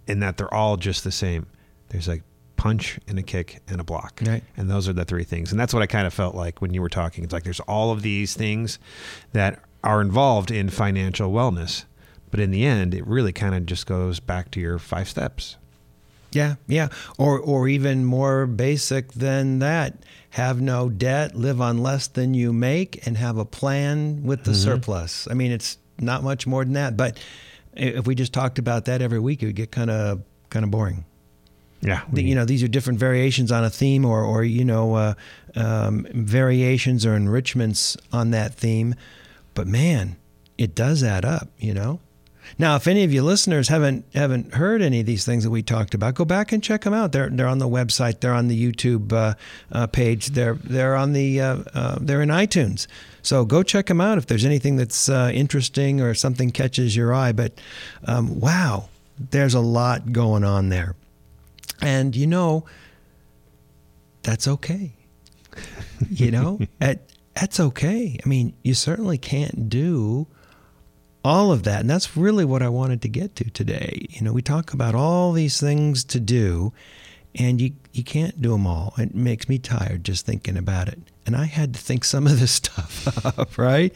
in 0.06 0.20
that 0.20 0.36
they're 0.36 0.52
all 0.52 0.76
just 0.76 1.04
the 1.04 1.12
same. 1.12 1.46
There's 1.90 2.08
like 2.08 2.22
punch 2.56 2.98
and 3.06 3.18
a 3.18 3.22
kick 3.22 3.62
and 3.68 3.80
a 3.80 3.84
block. 3.84 4.20
Right. 4.26 4.42
And 4.56 4.68
those 4.68 4.88
are 4.88 4.92
the 4.92 5.04
three 5.04 5.22
things. 5.22 5.52
And 5.52 5.60
that's 5.60 5.72
what 5.72 5.82
I 5.82 5.86
kind 5.86 6.06
of 6.06 6.12
felt 6.12 6.34
like 6.34 6.60
when 6.60 6.74
you 6.74 6.82
were 6.82 6.88
talking. 6.88 7.22
It's 7.22 7.32
like 7.32 7.44
there's 7.44 7.60
all 7.60 7.92
of 7.92 8.02
these 8.02 8.34
things 8.34 8.80
that 9.32 9.62
are 9.84 10.00
involved 10.00 10.50
in 10.50 10.68
financial 10.68 11.30
wellness 11.30 11.84
but 12.30 12.40
in 12.40 12.50
the 12.50 12.64
end, 12.64 12.94
it 12.94 13.06
really 13.06 13.32
kind 13.32 13.54
of 13.54 13.66
just 13.66 13.86
goes 13.86 14.20
back 14.20 14.50
to 14.52 14.60
your 14.60 14.78
five 14.78 15.08
steps. 15.08 15.56
Yeah, 16.38 16.54
yeah. 16.68 16.88
Or 17.18 17.40
or 17.40 17.66
even 17.66 18.04
more 18.04 18.46
basic 18.46 19.12
than 19.12 19.58
that. 19.58 19.94
Have 20.30 20.60
no 20.60 20.88
debt, 20.88 21.34
live 21.34 21.60
on 21.60 21.78
less 21.78 22.06
than 22.06 22.32
you 22.32 22.52
make, 22.52 23.04
and 23.06 23.16
have 23.16 23.38
a 23.38 23.44
plan 23.44 24.22
with 24.22 24.44
the 24.44 24.52
mm-hmm. 24.52 24.62
surplus. 24.62 25.26
I 25.28 25.34
mean, 25.34 25.50
it's 25.50 25.78
not 25.98 26.22
much 26.22 26.46
more 26.46 26.64
than 26.64 26.74
that. 26.74 26.96
But 26.96 27.18
if 27.74 28.06
we 28.06 28.14
just 28.14 28.32
talked 28.32 28.60
about 28.60 28.84
that 28.84 29.02
every 29.02 29.18
week, 29.18 29.42
it 29.42 29.46
would 29.46 29.56
get 29.56 29.72
kind 29.72 29.90
of 29.90 30.22
kind 30.48 30.64
of 30.64 30.70
boring. 30.70 31.04
Yeah, 31.80 32.02
we, 32.12 32.22
you 32.22 32.36
know, 32.36 32.44
these 32.44 32.62
are 32.62 32.68
different 32.68 33.00
variations 33.00 33.50
on 33.50 33.64
a 33.64 33.70
theme, 33.70 34.04
or 34.04 34.22
or 34.22 34.44
you 34.44 34.64
know, 34.64 34.94
uh, 34.94 35.14
um, 35.56 36.06
variations 36.12 37.04
or 37.04 37.16
enrichments 37.16 37.96
on 38.12 38.30
that 38.30 38.54
theme. 38.54 38.94
But 39.54 39.66
man, 39.66 40.16
it 40.56 40.76
does 40.76 41.02
add 41.02 41.24
up. 41.24 41.48
You 41.58 41.74
know. 41.74 41.98
Now, 42.56 42.76
if 42.76 42.86
any 42.86 43.04
of 43.04 43.12
you 43.12 43.22
listeners 43.22 43.68
haven't 43.68 44.04
haven't 44.14 44.54
heard 44.54 44.80
any 44.80 45.00
of 45.00 45.06
these 45.06 45.24
things 45.24 45.44
that 45.44 45.50
we 45.50 45.62
talked 45.62 45.94
about, 45.94 46.14
go 46.14 46.24
back 46.24 46.52
and 46.52 46.62
check 46.62 46.82
them 46.82 46.94
out. 46.94 47.12
They're 47.12 47.28
they're 47.28 47.46
on 47.46 47.58
the 47.58 47.68
website. 47.68 48.20
They're 48.20 48.32
on 48.32 48.48
the 48.48 48.72
YouTube 48.72 49.12
uh, 49.12 49.34
uh, 49.72 49.86
page. 49.88 50.28
They're 50.28 50.54
they're 50.54 50.96
on 50.96 51.12
the 51.12 51.40
uh, 51.40 51.56
uh 51.74 51.98
they're 52.00 52.22
in 52.22 52.30
iTunes. 52.30 52.86
So 53.22 53.44
go 53.44 53.62
check 53.62 53.86
them 53.86 54.00
out 54.00 54.18
if 54.18 54.26
there's 54.26 54.44
anything 54.44 54.76
that's 54.76 55.08
uh, 55.08 55.30
interesting 55.34 56.00
or 56.00 56.14
something 56.14 56.50
catches 56.50 56.96
your 56.96 57.12
eye. 57.12 57.32
But 57.32 57.60
um, 58.04 58.40
wow, 58.40 58.88
there's 59.18 59.54
a 59.54 59.60
lot 59.60 60.12
going 60.12 60.44
on 60.44 60.68
there, 60.68 60.94
and 61.82 62.16
you 62.16 62.26
know 62.26 62.64
that's 64.22 64.48
okay. 64.48 64.92
you 66.10 66.30
know, 66.30 66.60
at, 66.80 67.00
that's 67.34 67.60
okay. 67.60 68.18
I 68.24 68.28
mean, 68.28 68.54
you 68.62 68.74
certainly 68.74 69.18
can't 69.18 69.68
do 69.68 70.26
all 71.28 71.52
of 71.52 71.64
that. 71.64 71.80
And 71.80 71.90
that's 71.90 72.16
really 72.16 72.46
what 72.46 72.62
I 72.62 72.70
wanted 72.70 73.02
to 73.02 73.08
get 73.08 73.36
to 73.36 73.50
today. 73.50 74.06
You 74.08 74.22
know, 74.22 74.32
we 74.32 74.40
talk 74.40 74.72
about 74.72 74.94
all 74.94 75.32
these 75.32 75.60
things 75.60 76.02
to 76.04 76.20
do, 76.20 76.72
and 77.34 77.60
you, 77.60 77.72
you 77.92 78.02
can't 78.02 78.40
do 78.40 78.52
them 78.52 78.66
all. 78.66 78.94
It 78.96 79.14
makes 79.14 79.46
me 79.46 79.58
tired 79.58 80.04
just 80.04 80.24
thinking 80.24 80.56
about 80.56 80.88
it. 80.88 80.98
And 81.26 81.36
I 81.36 81.44
had 81.44 81.74
to 81.74 81.80
think 81.80 82.04
some 82.04 82.26
of 82.26 82.40
this 82.40 82.52
stuff 82.62 83.26
up, 83.26 83.58
right? 83.58 83.94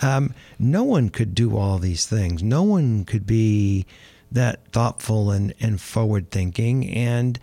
Um, 0.00 0.34
no 0.58 0.82
one 0.82 1.10
could 1.10 1.34
do 1.34 1.58
all 1.58 1.78
these 1.78 2.06
things. 2.06 2.42
No 2.42 2.62
one 2.62 3.04
could 3.04 3.26
be 3.26 3.84
that 4.32 4.72
thoughtful 4.72 5.30
and, 5.30 5.52
and 5.60 5.78
forward 5.78 6.30
thinking, 6.30 6.88
and 6.88 7.38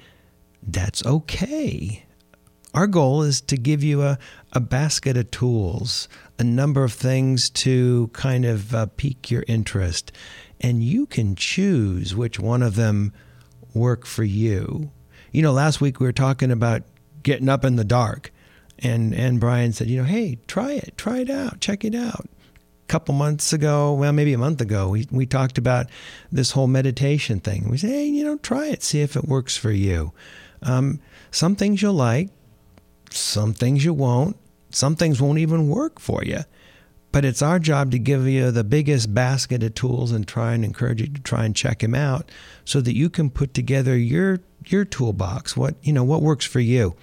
that's 0.64 1.06
okay. 1.06 2.06
Our 2.74 2.88
goal 2.88 3.22
is 3.22 3.40
to 3.42 3.58
give 3.58 3.84
you 3.84 4.02
a, 4.02 4.18
a 4.54 4.60
basket 4.60 5.18
of 5.18 5.30
tools, 5.32 6.08
a 6.40 6.44
number 6.44 6.84
of 6.84 6.94
things 6.94 7.50
to 7.50 8.10
kind 8.14 8.46
of 8.46 8.74
uh, 8.74 8.86
pique 8.98 9.30
your 9.30 9.44
interest. 9.48 10.12
And 10.62 10.84
you 10.84 11.06
can 11.06 11.36
choose 11.36 12.16
which 12.16 12.40
one 12.40 12.64
of 12.64 12.76
them 12.76 13.14
work 13.74 14.06
for 14.06 14.24
you. 14.24 14.92
You 15.32 15.42
know, 15.42 15.52
last 15.52 15.82
week 15.82 16.00
we 16.00 16.06
were 16.06 16.14
talking 16.14 16.52
about 16.52 16.84
getting 17.24 17.50
up 17.50 17.66
in 17.66 17.76
the 17.76 17.84
dark. 17.84 18.32
And, 18.80 19.14
and 19.14 19.40
Brian 19.40 19.74
said, 19.74 19.88
you 19.88 19.98
know, 19.98 20.08
hey, 20.08 20.38
try 20.48 20.74
it, 20.74 20.98
try 20.98 21.20
it 21.20 21.30
out, 21.30 21.60
check 21.60 21.84
it 21.84 21.96
out. 21.96 22.26
A 22.26 22.88
couple 22.88 23.14
months 23.14 23.52
ago, 23.52 23.94
well, 23.94 24.14
maybe 24.14 24.34
a 24.34 24.38
month 24.38 24.62
ago, 24.62 24.90
we, 24.90 25.08
we 25.12 25.26
talked 25.26 25.58
about 25.58 25.88
this 26.32 26.52
whole 26.52 26.68
meditation 26.68 27.40
thing. 27.40 27.70
We 27.70 27.78
said, 27.78 27.90
hey, 27.90 28.06
you 28.06 28.24
know, 28.24 28.38
try 28.38 28.68
it, 28.68 28.84
see 28.84 29.02
if 29.02 29.16
it 29.16 29.26
works 29.26 29.58
for 29.58 29.72
you. 29.72 30.14
Um, 30.62 31.02
some 31.32 31.56
things 31.56 31.82
you'll 31.82 31.94
like, 31.94 32.30
some 33.12 33.54
things 33.54 33.84
you 33.86 33.94
won't. 33.94 34.38
Some 34.70 34.96
things 34.96 35.22
won't 35.22 35.40
even 35.40 35.70
work 35.70 36.00
for 36.00 36.24
you. 36.24 36.40
but 37.12 37.26
it's 37.26 37.42
our 37.42 37.58
job 37.58 37.90
to 37.92 37.98
give 38.00 38.28
you 38.28 38.52
the 38.52 38.64
biggest 38.64 39.14
basket 39.14 39.64
of 39.64 39.74
tools 39.74 40.12
and 40.12 40.28
try 40.28 40.54
and 40.54 40.64
encourage 40.64 41.02
you 41.02 41.08
to 41.08 41.22
try 41.22 41.46
and 41.46 41.56
check 41.56 41.82
him 41.82 41.96
out 41.96 42.30
so 42.66 42.82
that 42.82 42.96
you 42.96 43.10
can 43.10 43.30
put 43.30 43.54
together 43.54 43.98
your 43.98 44.40
your 44.66 44.84
toolbox 44.86 45.56
what 45.56 45.76
you 45.82 45.94
know 45.94 46.04
what 46.04 46.22
works 46.22 46.46
for 46.46 46.60
you 46.60 46.94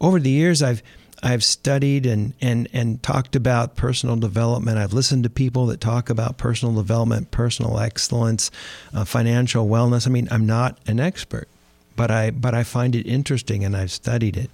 over 0.00 0.20
the 0.20 0.30
years 0.30 0.62
i've 0.62 0.82
I've 1.20 1.42
studied 1.42 2.06
and, 2.06 2.32
and, 2.40 2.68
and 2.72 3.02
talked 3.02 3.34
about 3.34 3.74
personal 3.74 4.14
development. 4.14 4.78
I've 4.78 4.92
listened 4.92 5.24
to 5.24 5.30
people 5.30 5.66
that 5.66 5.80
talk 5.80 6.10
about 6.10 6.38
personal 6.38 6.76
development, 6.76 7.32
personal 7.32 7.80
excellence, 7.80 8.52
uh, 8.94 9.04
financial 9.04 9.66
wellness. 9.66 10.06
I 10.06 10.10
mean, 10.10 10.28
I'm 10.30 10.46
not 10.46 10.78
an 10.86 11.00
expert, 11.00 11.48
but 11.96 12.12
I 12.12 12.30
but 12.30 12.54
I 12.54 12.62
find 12.62 12.94
it 12.94 13.04
interesting 13.04 13.64
and 13.64 13.76
I've 13.76 13.90
studied 13.90 14.36
it, 14.36 14.48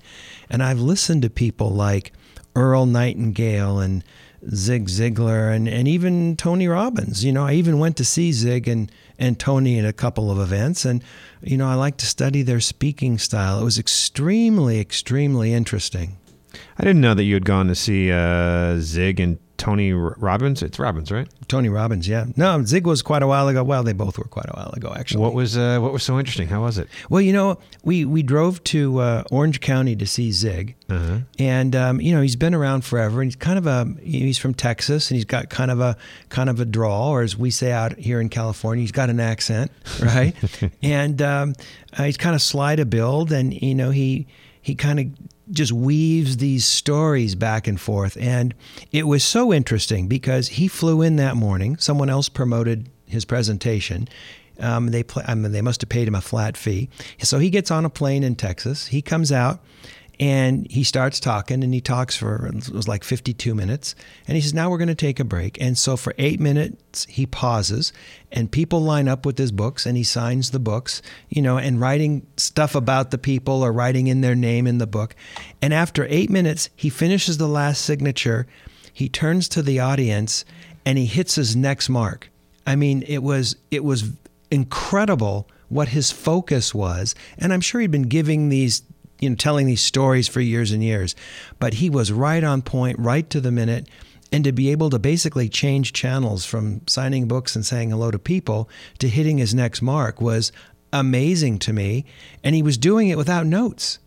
and 0.48 0.62
I've 0.62 0.80
listened 0.80 1.22
to 1.22 1.30
people 1.30 1.70
like 1.70 2.12
Earl 2.56 2.86
Nightingale 2.86 3.78
and 3.80 4.04
Zig 4.54 4.88
Ziglar 4.88 5.54
and, 5.54 5.68
and 5.68 5.88
even 5.88 6.36
Tony 6.36 6.68
Robbins. 6.68 7.24
You 7.24 7.32
know, 7.32 7.46
I 7.46 7.54
even 7.54 7.78
went 7.78 7.96
to 7.96 8.04
see 8.04 8.32
Zig 8.32 8.68
and, 8.68 8.90
and 9.18 9.38
Tony 9.38 9.78
at 9.78 9.84
a 9.84 9.92
couple 9.92 10.30
of 10.30 10.38
events. 10.38 10.84
And, 10.84 11.02
you 11.42 11.56
know, 11.56 11.66
I 11.66 11.74
like 11.74 11.96
to 11.98 12.06
study 12.06 12.42
their 12.42 12.60
speaking 12.60 13.18
style. 13.18 13.60
It 13.60 13.64
was 13.64 13.78
extremely, 13.78 14.80
extremely 14.80 15.52
interesting. 15.52 16.18
I 16.78 16.82
didn't 16.82 17.00
know 17.00 17.14
that 17.14 17.24
you 17.24 17.34
had 17.34 17.44
gone 17.44 17.68
to 17.68 17.74
see 17.74 18.12
uh, 18.12 18.78
Zig 18.80 19.18
and 19.20 19.38
Tony 19.56 19.92
Robbins. 19.92 20.62
It's 20.62 20.78
Robbins, 20.78 21.10
right? 21.10 21.28
Tony 21.48 21.68
Robbins, 21.68 22.08
yeah. 22.08 22.26
No, 22.36 22.62
Zig 22.64 22.86
was 22.86 23.02
quite 23.02 23.22
a 23.22 23.26
while 23.26 23.48
ago. 23.48 23.62
Well, 23.62 23.82
they 23.82 23.92
both 23.92 24.18
were 24.18 24.24
quite 24.24 24.46
a 24.48 24.56
while 24.56 24.72
ago, 24.74 24.92
actually. 24.96 25.20
What 25.20 25.34
was 25.34 25.56
uh, 25.56 25.78
what 25.78 25.92
was 25.92 26.02
so 26.02 26.18
interesting? 26.18 26.48
How 26.48 26.62
was 26.62 26.78
it? 26.78 26.88
Well, 27.08 27.20
you 27.20 27.32
know, 27.32 27.58
we 27.82 28.04
we 28.04 28.22
drove 28.22 28.62
to 28.64 28.98
uh, 28.98 29.24
Orange 29.30 29.60
County 29.60 29.94
to 29.96 30.06
see 30.06 30.32
Zig, 30.32 30.74
uh-huh. 30.88 31.20
and 31.38 31.76
um, 31.76 32.00
you 32.00 32.14
know 32.14 32.20
he's 32.20 32.36
been 32.36 32.54
around 32.54 32.84
forever. 32.84 33.20
And 33.20 33.30
he's 33.30 33.36
kind 33.36 33.58
of 33.58 33.66
a 33.66 33.94
he's 34.02 34.38
from 34.38 34.54
Texas, 34.54 35.10
and 35.10 35.16
he's 35.16 35.24
got 35.24 35.50
kind 35.50 35.70
of 35.70 35.80
a 35.80 35.96
kind 36.28 36.50
of 36.50 36.58
a 36.60 36.64
drawl, 36.64 37.10
or 37.10 37.22
as 37.22 37.36
we 37.36 37.50
say 37.50 37.70
out 37.72 37.96
here 37.98 38.20
in 38.20 38.28
California, 38.28 38.82
he's 38.82 38.92
got 38.92 39.10
an 39.10 39.20
accent, 39.20 39.70
right? 40.02 40.34
and 40.82 41.22
um, 41.22 41.54
uh, 41.96 42.04
he's 42.04 42.16
kind 42.16 42.34
of 42.34 42.42
sly 42.42 42.76
to 42.76 42.84
build, 42.84 43.32
and 43.32 43.54
you 43.54 43.74
know 43.74 43.90
he 43.90 44.26
he 44.60 44.74
kind 44.74 44.98
of 44.98 45.06
just 45.50 45.72
weaves 45.72 46.38
these 46.38 46.64
stories 46.64 47.34
back 47.34 47.66
and 47.66 47.80
forth. 47.80 48.16
And 48.18 48.54
it 48.92 49.06
was 49.06 49.22
so 49.22 49.52
interesting 49.52 50.08
because 50.08 50.48
he 50.48 50.68
flew 50.68 51.02
in 51.02 51.16
that 51.16 51.36
morning. 51.36 51.76
Someone 51.76 52.10
else 52.10 52.28
promoted 52.28 52.88
his 53.06 53.24
presentation. 53.24 54.08
Um, 54.58 54.88
they 54.88 55.02
play, 55.02 55.24
I 55.26 55.34
mean, 55.34 55.52
they 55.52 55.62
must 55.62 55.82
have 55.82 55.88
paid 55.88 56.08
him 56.08 56.14
a 56.14 56.20
flat 56.20 56.56
fee. 56.56 56.88
So 57.18 57.38
he 57.38 57.50
gets 57.50 57.70
on 57.70 57.84
a 57.84 57.90
plane 57.90 58.22
in 58.22 58.36
Texas. 58.36 58.86
He 58.86 59.02
comes 59.02 59.32
out 59.32 59.60
and 60.20 60.70
he 60.70 60.84
starts 60.84 61.18
talking 61.18 61.64
and 61.64 61.74
he 61.74 61.80
talks 61.80 62.16
for 62.16 62.46
it 62.46 62.70
was 62.70 62.86
like 62.86 63.02
52 63.02 63.54
minutes. 63.54 63.94
And 64.26 64.36
he 64.36 64.40
says 64.40 64.54
now 64.54 64.70
we're 64.70 64.78
going 64.78 64.88
to 64.88 64.94
take 64.94 65.18
a 65.18 65.24
break. 65.24 65.60
And 65.60 65.76
so 65.76 65.96
for 65.96 66.14
eight 66.18 66.38
minutes 66.38 67.06
he 67.08 67.26
pauses 67.26 67.92
and 68.30 68.50
people 68.50 68.80
line 68.80 69.08
up 69.08 69.26
with 69.26 69.38
his 69.38 69.50
books 69.50 69.86
and 69.86 69.96
he 69.96 70.04
signs 70.04 70.50
the 70.50 70.58
books 70.58 71.02
you 71.28 71.42
know 71.42 71.58
and 71.58 71.80
writing 71.80 72.26
stuff 72.36 72.74
about 72.74 73.10
the 73.10 73.18
people 73.18 73.62
or 73.62 73.72
writing 73.72 74.06
in 74.06 74.20
their 74.20 74.36
name 74.36 74.66
in 74.66 74.78
the 74.78 74.86
book. 74.86 75.16
And 75.60 75.74
after 75.74 76.06
eight 76.08 76.30
minutes 76.30 76.70
he 76.76 76.90
finishes 76.90 77.38
the 77.38 77.48
last 77.48 77.84
signature. 77.84 78.46
He 78.92 79.08
turns 79.08 79.48
to 79.50 79.62
the 79.62 79.80
audience 79.80 80.44
and 80.86 80.96
he 80.98 81.06
hits 81.06 81.34
his 81.34 81.56
next 81.56 81.88
mark. 81.88 82.30
I 82.66 82.76
mean 82.76 83.02
it 83.08 83.22
was 83.22 83.56
it 83.70 83.82
was 83.82 84.12
incredible 84.50 85.48
what 85.68 85.88
his 85.88 86.12
focus 86.12 86.72
was. 86.72 87.16
And 87.36 87.52
i'm 87.52 87.60
sure 87.60 87.80
he'd 87.80 87.90
been 87.90 88.02
giving 88.02 88.48
these 88.48 88.82
you 89.20 89.30
know, 89.30 89.36
telling 89.36 89.66
these 89.66 89.80
stories 89.80 90.28
for 90.28 90.40
years 90.40 90.72
and 90.72 90.82
years. 90.82 91.14
But 91.58 91.74
he 91.74 91.90
was 91.90 92.12
right 92.12 92.44
on 92.44 92.62
point, 92.62 92.98
right 92.98 93.28
to 93.30 93.40
the 93.40 93.52
minute. 93.52 93.88
And 94.32 94.42
to 94.44 94.52
be 94.52 94.70
able 94.70 94.90
to 94.90 94.98
basically 94.98 95.48
change 95.48 95.92
channels 95.92 96.44
from 96.44 96.80
signing 96.88 97.28
books 97.28 97.54
and 97.54 97.64
saying 97.64 97.90
hello 97.90 98.10
to 98.10 98.18
people 98.18 98.68
to 98.98 99.08
hitting 99.08 99.38
his 99.38 99.54
next 99.54 99.80
mark 99.80 100.20
was 100.20 100.50
amazing 100.92 101.58
to 101.60 101.72
me. 101.72 102.04
And 102.42 102.54
he 102.54 102.62
was 102.62 102.76
doing 102.76 103.08
it 103.10 103.16
without 103.16 103.46
notes. 103.46 104.00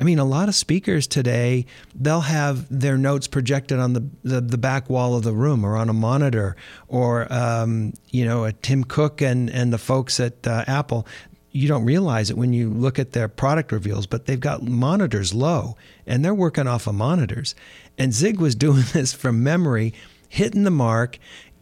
I 0.00 0.04
mean, 0.04 0.18
a 0.18 0.24
lot 0.24 0.48
of 0.48 0.54
speakers 0.54 1.06
today, 1.06 1.66
they'll 1.94 2.20
have 2.20 2.66
their 2.68 2.98
notes 2.98 3.28
projected 3.28 3.78
on 3.78 3.92
the, 3.92 4.04
the, 4.22 4.40
the 4.40 4.58
back 4.58 4.90
wall 4.90 5.14
of 5.14 5.22
the 5.22 5.32
room 5.32 5.64
or 5.64 5.76
on 5.76 5.88
a 5.88 5.92
monitor, 5.92 6.56
or, 6.88 7.32
um, 7.32 7.94
you 8.10 8.24
know, 8.24 8.50
Tim 8.50 8.84
Cook 8.84 9.22
and, 9.22 9.48
and 9.50 9.72
the 9.72 9.78
folks 9.78 10.18
at 10.18 10.46
uh, 10.46 10.64
Apple, 10.66 11.06
you 11.54 11.68
don't 11.68 11.84
realize 11.84 12.30
it 12.30 12.36
when 12.36 12.52
you 12.52 12.68
look 12.68 12.98
at 12.98 13.12
their 13.12 13.28
product 13.28 13.70
reveals, 13.70 14.06
but 14.06 14.26
they've 14.26 14.40
got 14.40 14.64
monitors 14.64 15.32
low 15.32 15.76
and 16.04 16.24
they're 16.24 16.34
working 16.34 16.66
off 16.66 16.88
of 16.88 16.96
monitors. 16.96 17.54
And 17.96 18.12
Zig 18.12 18.40
was 18.40 18.54
doing 18.56 18.82
this 18.92 19.12
from 19.12 19.42
memory, 19.42 19.94
hitting 20.28 20.64
the 20.64 20.70
mark, 20.70 21.18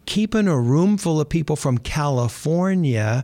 keeping 0.07 0.47
a 0.47 0.59
room 0.59 0.97
full 0.97 1.21
of 1.21 1.29
people 1.29 1.55
from 1.55 1.77
California 1.77 3.23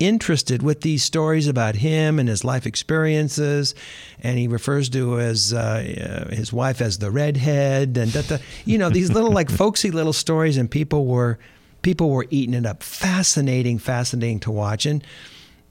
interested 0.00 0.62
with 0.62 0.80
these 0.80 1.04
stories 1.04 1.46
about 1.46 1.76
him 1.76 2.18
and 2.18 2.28
his 2.28 2.42
life 2.42 2.66
experiences, 2.66 3.74
and 4.20 4.38
he 4.38 4.48
refers 4.48 4.88
to 4.88 5.12
his 5.12 5.52
uh, 5.52 6.26
uh, 6.28 6.34
his 6.34 6.52
wife 6.52 6.80
as 6.80 6.98
the 6.98 7.10
redhead, 7.10 7.96
and 7.98 8.12
da, 8.12 8.22
da, 8.22 8.38
you 8.64 8.78
know 8.78 8.88
these 8.88 9.12
little 9.12 9.30
like 9.30 9.50
folksy 9.62 9.90
little 9.90 10.14
stories, 10.14 10.56
and 10.56 10.70
people 10.70 11.06
were 11.06 11.38
people 11.82 12.08
were 12.08 12.26
eating 12.30 12.54
it 12.54 12.64
up. 12.64 12.82
Fascinating, 12.82 13.78
fascinating 13.78 14.40
to 14.40 14.50
watch, 14.50 14.86
and 14.86 15.04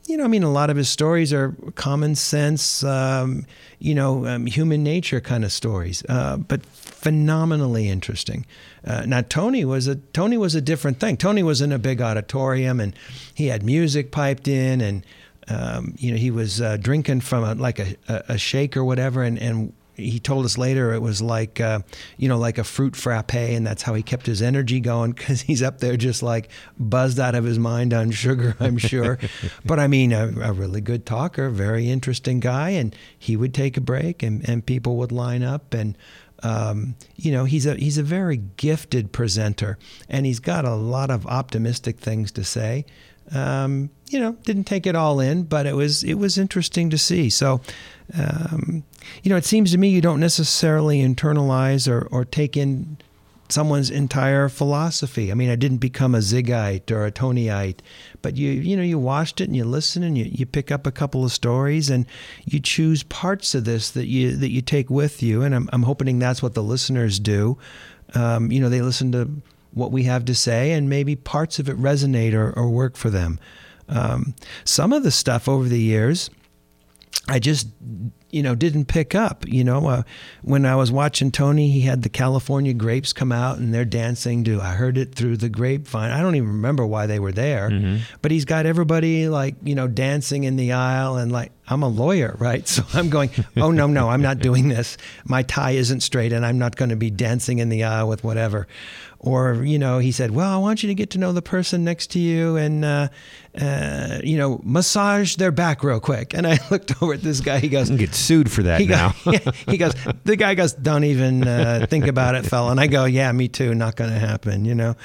you 0.10 0.18
know, 0.18 0.24
I 0.24 0.28
mean, 0.28 0.44
a 0.44 0.52
lot 0.52 0.70
of 0.70 0.78
his 0.78 0.90
stories 0.90 1.32
are 1.32 1.56
common 1.76 2.16
sense, 2.16 2.84
um, 2.84 3.46
you 3.78 3.94
know, 3.94 4.26
um, 4.26 4.48
human 4.48 4.84
nature 4.84 5.22
kind 5.22 5.46
of 5.46 5.52
stories, 5.52 6.04
uh, 6.10 6.38
but 6.38 6.66
phenomenally 6.66 7.88
interesting. 7.88 8.46
Uh, 8.86 9.04
now, 9.06 9.22
Tony 9.22 9.64
was 9.64 9.88
a 9.88 9.96
Tony 9.96 10.36
was 10.38 10.56
a 10.56 10.62
different 10.62 11.00
thing. 11.00 11.16
Tony 11.16 11.44
was 11.44 11.62
in 11.62 11.72
a 11.72 11.78
big 11.78 12.02
auditorium, 12.02 12.80
and 12.80 12.96
he 13.34 13.48
had 13.48 13.64
music 13.64 14.12
piped 14.12 14.48
in, 14.48 14.82
and 14.82 15.06
um, 15.48 15.94
you 15.98 16.12
know, 16.12 16.18
he 16.18 16.32
was 16.32 16.60
uh, 16.60 16.78
drinking 16.78 17.22
from 17.22 17.44
a, 17.44 17.54
like 17.54 17.80
a, 17.80 17.96
a, 18.08 18.38
shake 18.38 18.78
or 18.78 18.84
whatever, 18.84 19.24
and, 19.24 19.38
and 19.40 19.74
he 20.00 20.20
told 20.20 20.46
us 20.46 20.58
later 20.58 20.94
it 20.94 21.02
was 21.02 21.22
like 21.22 21.60
uh, 21.60 21.80
you 22.18 22.28
know 22.28 22.38
like 22.38 22.58
a 22.58 22.64
fruit 22.64 22.96
frappe 22.96 23.36
and 23.36 23.66
that's 23.66 23.84
how 23.84 23.94
he 23.94 24.04
kept 24.04 24.26
his 24.26 24.42
energy 24.42 24.80
going 24.80 25.12
because 25.12 25.42
he's 25.50 25.62
up 25.62 25.80
there 25.80 25.98
just 25.98 26.24
like 26.24 26.50
buzzed 26.78 27.20
out 27.20 27.36
of 27.36 27.44
his 27.44 27.60
mind 27.60 27.94
on 27.94 28.12
sugar 28.12 28.56
i'm 28.60 28.78
sure. 28.78 29.18
But 29.66 29.80
i 29.80 29.88
mean 29.88 30.12
a, 30.12 30.28
a, 30.42 30.54
really 30.54 30.82
good 30.82 31.06
talker 31.06 31.50
very 31.50 31.90
interesting 31.90 32.40
guy 32.40 32.72
and 32.72 32.96
he 33.18 33.36
would 33.36 33.54
take 33.54 33.78
a 33.78 33.82
break 33.82 34.24
and, 34.24 34.48
and 34.48 34.66
people 34.66 34.98
would 34.98 35.12
line 35.12 35.44
up 35.44 35.74
and 35.74 35.98
um, 36.44 36.96
you 37.16 37.32
know 37.32 37.46
he's 37.46 37.66
a 37.66 37.76
he's 37.76 37.98
a 37.98 38.04
very 38.04 38.38
gifted 38.38 39.12
presenter 39.12 39.78
and 40.08 40.26
he's 40.26 40.40
got 40.40 40.66
a 40.66 40.76
lot 40.76 41.12
of 41.12 41.26
optimistic 41.28 42.00
things 42.00 42.32
to 42.34 42.44
say 42.44 42.86
um, 43.34 43.90
you 44.08 44.20
know, 44.20 44.34
didn't 44.44 44.64
take 44.64 44.88
it 44.88 44.96
all 44.96 45.20
in, 45.20 45.44
but 45.44 45.66
it 45.66 45.76
was 45.76 46.04
it 46.04 46.16
was 46.16 46.38
interesting 46.38 46.90
to 46.90 46.98
see. 46.98 47.30
So, 47.30 47.62
um, 48.18 48.84
you 49.24 49.30
know, 49.30 49.38
it 49.38 49.46
seems 49.46 49.72
to 49.72 49.78
me 49.78 49.90
you 49.90 50.02
don't 50.02 50.20
necessarily 50.20 51.00
internalize 51.00 51.88
or, 51.88 52.08
or 52.12 52.26
take 52.26 52.58
in 52.58 52.98
someone's 53.50 53.90
entire 53.90 54.48
philosophy. 54.48 55.32
I 55.32 55.36
mean, 55.36 55.50
I 55.50 55.56
didn't 55.56 55.78
become 55.78 56.14
a 56.14 56.20
Zigite 56.20 56.92
or 56.92 57.06
a 57.06 57.12
Tonyite, 57.12 57.80
but 58.22 58.36
you 58.36 58.52
you 58.52 58.76
know 58.76 58.84
you 58.84 58.98
watched 58.98 59.42
it 59.42 59.46
and 59.46 59.56
you 59.56 59.64
listen 59.64 60.04
and 60.04 60.18
you, 60.18 60.26
you 60.26 60.46
pick 60.46 60.72
up 60.72 60.88
a 60.88 60.92
couple 60.92 61.24
of 61.24 61.32
stories 61.32 61.90
and 61.90 62.06
you 62.46 62.60
choose 62.60 63.04
parts 63.04 63.54
of 63.54 63.66
this 63.66 63.92
that 63.92 64.08
you 64.08 64.36
that 64.38 64.50
you 64.50 64.62
take 64.62 64.90
with 64.90 65.22
you. 65.22 65.44
And 65.44 65.54
I'm 65.54 65.70
I'm 65.72 65.84
hoping 65.84 66.18
that's 66.20 66.42
what 66.42 66.56
the 66.56 66.64
listeners 66.64 67.20
do. 67.20 67.58
Um, 68.16 68.52
you 68.52 68.60
know, 68.60 68.70
they 68.70 68.82
listen 68.82 69.12
to 69.12 69.30
what 69.74 69.92
we 69.92 70.04
have 70.04 70.26
to 70.26 70.36
say, 70.36 70.72
and 70.72 70.90
maybe 70.90 71.16
parts 71.16 71.60
of 71.60 71.70
it 71.70 71.78
resonate 71.78 72.34
or, 72.34 72.52
or 72.58 72.70
work 72.70 72.98
for 72.98 73.10
them. 73.10 73.40
Um, 73.88 74.36
some 74.64 74.94
of 74.94 75.04
the 75.04 75.12
stuff 75.12 75.48
over 75.48 75.68
the 75.68 75.80
years, 75.80 76.30
I 77.28 77.40
just 77.40 77.68
you 78.32 78.44
know 78.44 78.56
didn't 78.56 78.86
pick 78.86 79.16
up 79.16 79.48
you 79.48 79.64
know 79.64 79.88
uh, 79.88 80.04
when 80.42 80.66
i 80.66 80.76
was 80.76 80.92
watching 80.92 81.32
tony 81.32 81.70
he 81.70 81.82
had 81.82 82.04
the 82.04 82.10
california 82.10 82.74
grapes 82.74 83.14
come 83.14 83.32
out 83.32 83.58
and 83.58 83.74
they're 83.74 83.86
dancing 83.86 84.44
to 84.44 84.62
i 84.62 84.74
heard 84.74 84.98
it 84.98 85.16
through 85.16 85.36
the 85.38 85.50
grapevine 85.50 86.12
i 86.12 86.22
don't 86.22 86.36
even 86.36 86.50
remember 86.50 86.86
why 86.86 87.08
they 87.08 87.20
were 87.20 87.32
there 87.32 87.70
mm-hmm. 87.70 87.98
but 88.22 88.32
he's 88.32 88.46
got 88.46 88.66
everybody 88.66 89.28
like 89.28 89.56
you 89.64 89.76
know 89.76 89.88
dancing 89.88 90.44
in 90.44 90.56
the 90.56 90.72
aisle 90.72 91.18
and 91.18 91.32
like 91.32 91.52
i'm 91.70 91.84
a 91.84 91.88
lawyer 91.88 92.36
right? 92.40 92.68
So 92.80 92.84
i'm 92.94 93.10
going 93.10 93.30
oh 93.58 93.72
no 93.72 93.88
no 93.88 94.10
i'm 94.10 94.22
not 94.22 94.40
doing 94.50 94.70
this. 94.70 94.98
My 95.26 95.44
tie 95.44 95.72
isn't 95.72 96.02
straight 96.02 96.32
and 96.34 96.46
i'm 96.46 96.58
not 96.58 96.76
going 96.76 96.90
to 96.90 96.96
be 96.96 97.10
dancing 97.10 97.60
in 97.60 97.70
the 97.70 97.84
aisle 97.84 98.08
with 98.08 98.24
whatever. 98.24 98.68
Or 99.20 99.66
you 99.66 99.80
know 99.80 100.00
he 100.00 100.12
said 100.12 100.32
well 100.32 100.54
i 100.54 100.58
want 100.58 100.84
you 100.84 100.88
to 100.88 100.96
get 100.96 101.10
to 101.12 101.18
know 101.18 101.34
the 101.34 101.42
person 101.42 101.84
next 101.84 102.08
to 102.12 102.20
you 102.20 102.56
and 102.56 102.86
uh, 102.86 103.10
uh, 103.60 104.20
you 104.24 104.38
know 104.38 104.62
massage 104.64 105.36
their 105.36 105.52
back 105.52 105.84
real 105.84 106.00
quick. 106.00 106.34
And 106.34 106.48
i 106.48 106.60
looked 106.72 107.02
over 107.02 107.14
at 107.14 107.22
this 107.22 107.42
guy. 107.42 107.60
He 107.60 107.70
goes 107.70 107.90
get 107.90 108.16
sued 108.16 108.52
for 108.52 108.64
that 108.64 108.80
he 108.82 108.88
now. 108.88 109.14
goes, 109.26 109.56
he 109.68 109.78
goes 109.78 109.94
the 110.24 110.36
guy 110.36 110.54
goes 110.56 110.74
don't 110.74 111.04
even 111.04 111.48
uh, 111.48 111.86
think 111.90 112.08
about 112.08 112.36
it 112.36 112.46
fella. 112.46 112.72
And 112.72 112.80
i 112.80 112.88
go 112.88 113.06
yeah 113.06 113.32
me 113.32 113.48
too. 113.48 113.74
Not 113.76 113.96
going 113.96 114.12
to 114.12 114.20
happen 114.20 114.66
you 114.66 114.76
know. 114.76 114.96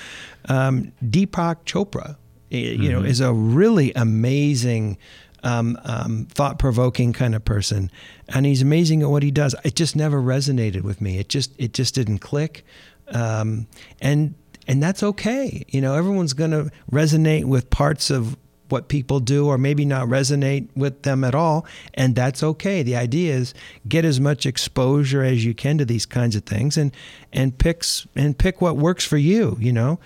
Um, 0.47 0.93
deepak 1.03 1.65
chopra 1.65 2.17
you 2.51 2.79
mm-hmm. 2.79 2.93
know 2.93 3.03
is 3.03 3.21
a 3.21 3.33
really 3.33 3.93
amazing 3.95 4.99
um, 5.45 5.79
um, 5.85 6.27
thought 6.31 6.59
provoking 6.59 7.13
kind 7.13 7.35
of 7.35 7.45
person, 7.45 7.91
and 8.29 8.45
he's 8.47 8.63
amazing 8.63 9.03
at 9.03 9.11
what 9.11 9.23
he 9.23 9.31
does. 9.31 9.55
It 9.65 9.77
just 9.77 9.95
never 9.95 10.21
resonated 10.21 10.83
with 10.83 11.01
me. 11.01 11.19
It 11.19 11.29
just 11.29 11.53
it 11.59 11.73
just 11.73 11.95
didn't 11.95 12.19
click. 12.19 12.65
um, 13.09 13.67
and 14.01 14.35
and 14.67 14.83
that's 14.83 15.03
okay. 15.03 15.65
You 15.69 15.81
know, 15.81 15.95
everyone's 15.95 16.33
going 16.33 16.51
to 16.53 16.71
resonate 16.91 17.45
with 17.45 17.69
parts 17.71 18.11
of 18.11 18.37
what 18.71 18.89
people 18.89 19.21
do 19.21 19.47
or 19.47 19.59
maybe 19.59 19.85
not 19.85 20.09
resonate 20.09 20.69
with 20.75 21.03
them 21.03 21.23
at 21.23 21.35
all 21.35 21.67
and 21.93 22.17
that's 22.17 22.43
okay 22.43 22.83
the 22.83 22.97
idea 22.97 23.33
is 23.35 23.53
get 23.87 24.05
as 24.05 24.19
much 24.19 24.47
exposure 24.47 25.23
as 25.23 25.45
you 25.45 25.55
can 25.55 25.77
to 25.79 25.85
these 25.85 26.07
kinds 26.07 26.35
of 26.35 26.45
things 26.45 26.77
and 26.77 26.91
and 27.33 27.59
picks 27.59 28.07
and 28.17 28.39
pick 28.39 28.63
what 28.63 28.77
works 28.77 29.05
for 29.05 29.19
you 29.19 29.57
you 29.61 29.73
know 29.73 30.01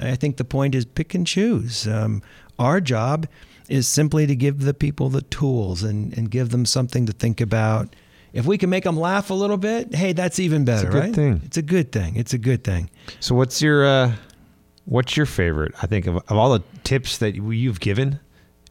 i 0.00 0.16
think 0.16 0.38
the 0.38 0.44
point 0.44 0.74
is 0.74 0.84
pick 0.86 1.14
and 1.14 1.26
choose 1.26 1.86
um, 1.86 2.22
our 2.58 2.80
job 2.80 3.26
is 3.68 3.86
simply 3.86 4.26
to 4.26 4.34
give 4.34 4.60
the 4.60 4.74
people 4.74 5.08
the 5.08 5.22
tools 5.22 5.82
and, 5.82 6.16
and 6.16 6.30
give 6.30 6.50
them 6.50 6.64
something 6.64 7.06
to 7.06 7.12
think 7.12 7.40
about 7.40 7.94
if 8.32 8.44
we 8.44 8.58
can 8.58 8.68
make 8.70 8.84
them 8.84 8.98
laugh 8.98 9.30
a 9.30 9.34
little 9.34 9.56
bit, 9.56 9.94
hey, 9.94 10.12
that's 10.12 10.38
even 10.38 10.64
better, 10.64 10.86
it's 10.86 10.94
a 10.94 10.98
good 10.98 11.04
right? 11.04 11.14
Thing. 11.14 11.40
It's 11.44 11.56
a 11.56 11.62
good 11.62 11.92
thing. 11.92 12.16
It's 12.16 12.34
a 12.34 12.38
good 12.38 12.62
thing. 12.62 12.90
So, 13.20 13.34
what's 13.34 13.62
your 13.62 13.86
uh, 13.86 14.12
what's 14.84 15.16
your 15.16 15.26
favorite? 15.26 15.74
I 15.82 15.86
think 15.86 16.06
of, 16.06 16.16
of 16.16 16.32
all 16.32 16.52
the 16.52 16.62
tips 16.84 17.18
that 17.18 17.34
you've 17.34 17.80
given 17.80 18.20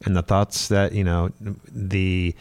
and 0.04 0.16
the 0.16 0.22
thoughts 0.22 0.68
that 0.68 0.92
you 0.92 1.04
know 1.04 1.30
the 1.40 2.34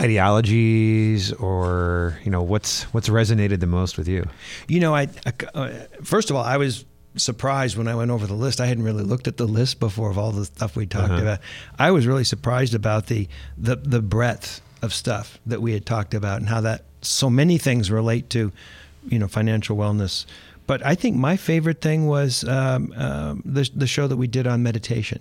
ideologies 0.00 1.32
or 1.34 2.18
you 2.24 2.30
know 2.30 2.42
what's 2.42 2.82
what's 2.94 3.08
resonated 3.08 3.60
the 3.60 3.66
most 3.66 3.96
with 3.96 4.08
you 4.08 4.26
you 4.66 4.80
know 4.80 4.94
i, 4.94 5.06
uh, 5.54 5.70
first 6.02 6.28
of 6.28 6.34
all 6.34 6.42
i 6.42 6.56
was 6.56 6.84
surprised 7.16 7.76
when 7.76 7.88
i 7.88 7.94
went 7.94 8.10
over 8.10 8.26
the 8.26 8.34
list 8.34 8.60
i 8.60 8.66
hadn't 8.66 8.84
really 8.84 9.04
looked 9.04 9.28
at 9.28 9.36
the 9.36 9.46
list 9.46 9.78
before 9.78 10.10
of 10.10 10.18
all 10.18 10.32
the 10.32 10.44
stuff 10.44 10.76
we 10.76 10.86
talked 10.86 11.10
uh-huh. 11.10 11.22
about 11.22 11.38
i 11.78 11.90
was 11.90 12.06
really 12.06 12.24
surprised 12.24 12.74
about 12.74 13.06
the 13.06 13.28
the, 13.58 13.76
the 13.76 14.00
breadth 14.00 14.60
of 14.82 14.92
stuff 14.92 15.38
that 15.46 15.62
we 15.62 15.72
had 15.72 15.86
talked 15.86 16.12
about 16.12 16.40
and 16.40 16.48
how 16.48 16.60
that 16.60 16.84
so 17.02 17.28
many 17.28 17.58
things 17.58 17.90
relate 17.90 18.30
to, 18.30 18.52
you 19.08 19.18
know, 19.18 19.28
financial 19.28 19.76
wellness. 19.76 20.24
But 20.66 20.84
I 20.84 20.94
think 20.94 21.16
my 21.16 21.36
favorite 21.36 21.80
thing 21.80 22.06
was 22.06 22.44
um, 22.44 22.92
um, 22.96 23.42
the, 23.44 23.68
the 23.74 23.86
show 23.86 24.06
that 24.06 24.16
we 24.16 24.26
did 24.26 24.46
on 24.46 24.62
meditation, 24.62 25.20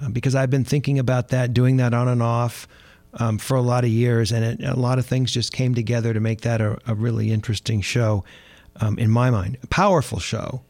uh, 0.00 0.08
because 0.08 0.34
I've 0.34 0.50
been 0.50 0.64
thinking 0.64 0.98
about 0.98 1.28
that, 1.28 1.52
doing 1.52 1.76
that 1.78 1.92
on 1.92 2.08
and 2.08 2.22
off 2.22 2.68
um, 3.14 3.38
for 3.38 3.56
a 3.56 3.60
lot 3.60 3.84
of 3.84 3.90
years, 3.90 4.32
and 4.32 4.44
it, 4.44 4.66
a 4.66 4.78
lot 4.78 4.98
of 4.98 5.06
things 5.06 5.32
just 5.32 5.52
came 5.52 5.74
together 5.74 6.14
to 6.14 6.20
make 6.20 6.42
that 6.42 6.60
a, 6.60 6.78
a 6.86 6.94
really 6.94 7.30
interesting 7.30 7.80
show 7.80 8.24
um, 8.80 8.98
in 8.98 9.10
my 9.10 9.30
mind, 9.30 9.58
a 9.62 9.66
powerful 9.66 10.18
show 10.18 10.62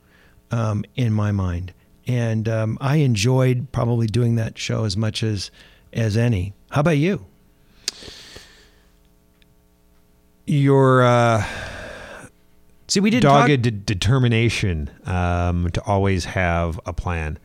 um, 0.52 0.84
in 0.94 1.12
my 1.12 1.32
mind. 1.32 1.72
And 2.06 2.48
um, 2.48 2.78
I 2.80 2.96
enjoyed 2.96 3.72
probably 3.72 4.06
doing 4.06 4.36
that 4.36 4.58
show 4.58 4.84
as 4.84 4.96
much 4.96 5.22
as 5.22 5.50
as 5.92 6.16
any. 6.16 6.54
How 6.70 6.80
about 6.80 6.98
you? 6.98 7.26
your 10.46 11.02
uh, 11.02 11.44
see 12.88 13.00
we 13.00 13.10
did 13.10 13.22
dogged 13.22 13.48
talk- 13.48 13.62
de- 13.62 13.70
determination 13.70 14.90
um, 15.06 15.70
to 15.70 15.82
always 15.84 16.24
have 16.24 16.78
a 16.86 16.92
plan. 16.92 17.38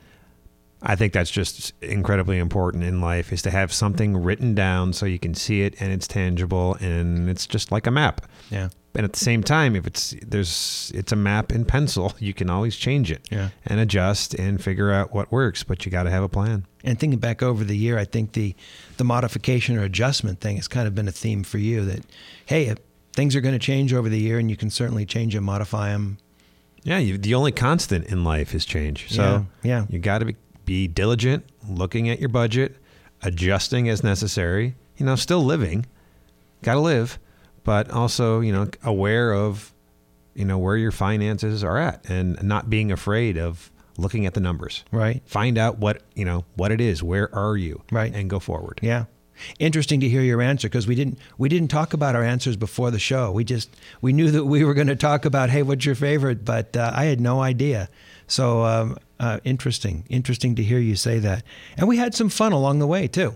I 0.81 0.95
think 0.95 1.11
that's 1.13 1.31
just 1.31 1.73
incredibly 1.81 2.37
important 2.37 2.83
in 2.83 3.01
life 3.01 3.33
is 3.33 3.41
to 3.43 3.49
have 3.49 3.73
something 3.73 4.15
written 4.15 4.53
down 4.53 4.93
so 4.93 5.07
you 5.07 5.17
can 5.17 5.33
see 5.33 5.61
it 5.63 5.73
and 5.79 5.91
it's 5.91 6.07
tangible 6.07 6.75
and 6.75 7.29
it's 7.29 7.47
just 7.47 7.71
like 7.71 7.87
a 7.87 7.91
map. 7.91 8.27
Yeah. 8.51 8.69
And 8.97 9.03
at 9.05 9.13
the 9.13 9.19
same 9.19 9.43
time, 9.43 9.75
if 9.75 9.85
it's 9.85 10.15
there's 10.25 10.91
it's 10.95 11.11
a 11.11 11.15
map 11.15 11.51
in 11.51 11.65
pencil, 11.65 12.15
you 12.19 12.33
can 12.33 12.49
always 12.49 12.75
change 12.75 13.11
it 13.11 13.21
yeah. 13.29 13.49
and 13.63 13.79
adjust 13.79 14.33
and 14.33 14.61
figure 14.61 14.91
out 14.91 15.13
what 15.13 15.31
works, 15.31 15.63
but 15.63 15.85
you 15.85 15.91
got 15.91 16.03
to 16.03 16.09
have 16.09 16.23
a 16.23 16.29
plan. 16.29 16.65
And 16.83 16.99
thinking 16.99 17.19
back 17.19 17.43
over 17.43 17.63
the 17.63 17.77
year, 17.77 17.99
I 17.99 18.05
think 18.05 18.31
the 18.31 18.55
the 18.97 19.03
modification 19.03 19.77
or 19.77 19.83
adjustment 19.83 20.39
thing 20.39 20.55
has 20.55 20.67
kind 20.67 20.87
of 20.87 20.95
been 20.95 21.07
a 21.07 21.11
theme 21.11 21.43
for 21.43 21.59
you 21.59 21.85
that 21.85 22.05
hey, 22.47 22.73
things 23.13 23.35
are 23.35 23.41
going 23.41 23.53
to 23.53 23.59
change 23.59 23.93
over 23.93 24.09
the 24.09 24.19
year, 24.19 24.39
and 24.39 24.49
you 24.49 24.57
can 24.57 24.71
certainly 24.71 25.05
change 25.05 25.35
them, 25.35 25.43
modify 25.43 25.91
them. 25.91 26.17
Yeah, 26.81 26.97
you, 26.97 27.19
the 27.19 27.35
only 27.35 27.51
constant 27.51 28.07
in 28.07 28.23
life 28.23 28.55
is 28.55 28.65
change. 28.65 29.11
So 29.11 29.45
yeah, 29.61 29.81
yeah. 29.81 29.85
you 29.89 29.99
got 29.99 30.19
to 30.19 30.25
be, 30.25 30.35
be 30.65 30.87
diligent, 30.87 31.45
looking 31.69 32.09
at 32.09 32.19
your 32.19 32.29
budget, 32.29 32.77
adjusting 33.21 33.89
as 33.89 34.03
necessary. 34.03 34.75
You 34.95 35.05
know, 35.05 35.15
still 35.15 35.43
living, 35.43 35.85
got 36.63 36.73
to 36.73 36.79
live, 36.79 37.19
but 37.67 37.91
also 37.91 38.39
you 38.39 38.53
know 38.53 38.65
aware 38.81 39.33
of 39.33 39.73
you 40.33 40.45
know 40.45 40.57
where 40.57 40.77
your 40.77 40.93
finances 40.93 41.65
are 41.65 41.77
at, 41.77 42.09
and 42.09 42.41
not 42.41 42.69
being 42.69 42.93
afraid 42.93 43.37
of 43.37 43.69
looking 43.97 44.25
at 44.25 44.33
the 44.33 44.39
numbers. 44.39 44.85
Right. 44.89 45.21
Find 45.25 45.57
out 45.57 45.77
what 45.77 46.01
you 46.15 46.23
know 46.23 46.45
what 46.55 46.71
it 46.71 46.79
is. 46.79 47.03
Where 47.03 47.33
are 47.35 47.57
you? 47.57 47.83
Right. 47.91 48.13
And 48.15 48.29
go 48.29 48.39
forward. 48.39 48.79
Yeah. 48.81 49.05
Interesting 49.59 49.99
to 49.99 50.07
hear 50.07 50.21
your 50.21 50.41
answer 50.41 50.69
because 50.69 50.87
we 50.87 50.95
didn't 50.95 51.19
we 51.37 51.49
didn't 51.49 51.67
talk 51.67 51.93
about 51.93 52.15
our 52.15 52.23
answers 52.23 52.55
before 52.55 52.89
the 52.89 52.99
show. 52.99 53.33
We 53.33 53.43
just 53.43 53.69
we 53.99 54.13
knew 54.13 54.31
that 54.31 54.45
we 54.45 54.63
were 54.63 54.73
going 54.73 54.87
to 54.87 54.95
talk 54.95 55.25
about 55.25 55.49
hey, 55.49 55.61
what's 55.61 55.85
your 55.85 55.95
favorite? 55.95 56.45
But 56.45 56.77
uh, 56.77 56.93
I 56.95 57.03
had 57.03 57.19
no 57.19 57.41
idea. 57.41 57.89
So 58.27 58.63
um, 58.63 58.97
uh, 59.19 59.41
interesting, 59.43 60.05
interesting 60.09 60.55
to 60.55 60.63
hear 60.63 60.79
you 60.79 60.95
say 60.95 61.19
that. 61.19 61.43
And 61.75 61.89
we 61.89 61.97
had 61.97 62.15
some 62.15 62.29
fun 62.29 62.53
along 62.53 62.79
the 62.79 62.87
way 62.87 63.09
too. 63.09 63.35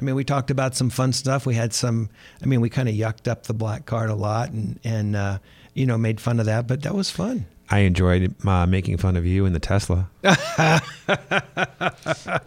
I 0.00 0.04
mean, 0.04 0.14
we 0.14 0.24
talked 0.24 0.50
about 0.50 0.74
some 0.74 0.88
fun 0.88 1.12
stuff. 1.12 1.44
We 1.44 1.54
had 1.54 1.74
some. 1.74 2.08
I 2.42 2.46
mean, 2.46 2.60
we 2.60 2.70
kind 2.70 2.88
of 2.88 2.94
yucked 2.94 3.28
up 3.28 3.44
the 3.44 3.54
black 3.54 3.84
card 3.86 4.08
a 4.08 4.14
lot 4.14 4.50
and 4.50 4.80
and 4.82 5.14
uh, 5.14 5.38
you 5.74 5.86
know 5.86 5.98
made 5.98 6.20
fun 6.20 6.40
of 6.40 6.46
that, 6.46 6.66
but 6.66 6.82
that 6.82 6.94
was 6.94 7.10
fun. 7.10 7.46
I 7.68 7.80
enjoyed 7.80 8.34
uh, 8.46 8.66
making 8.66 8.96
fun 8.96 9.16
of 9.16 9.24
you 9.24 9.46
in 9.46 9.52
the 9.52 9.60
Tesla. 9.60 10.10
uh, 10.24 10.80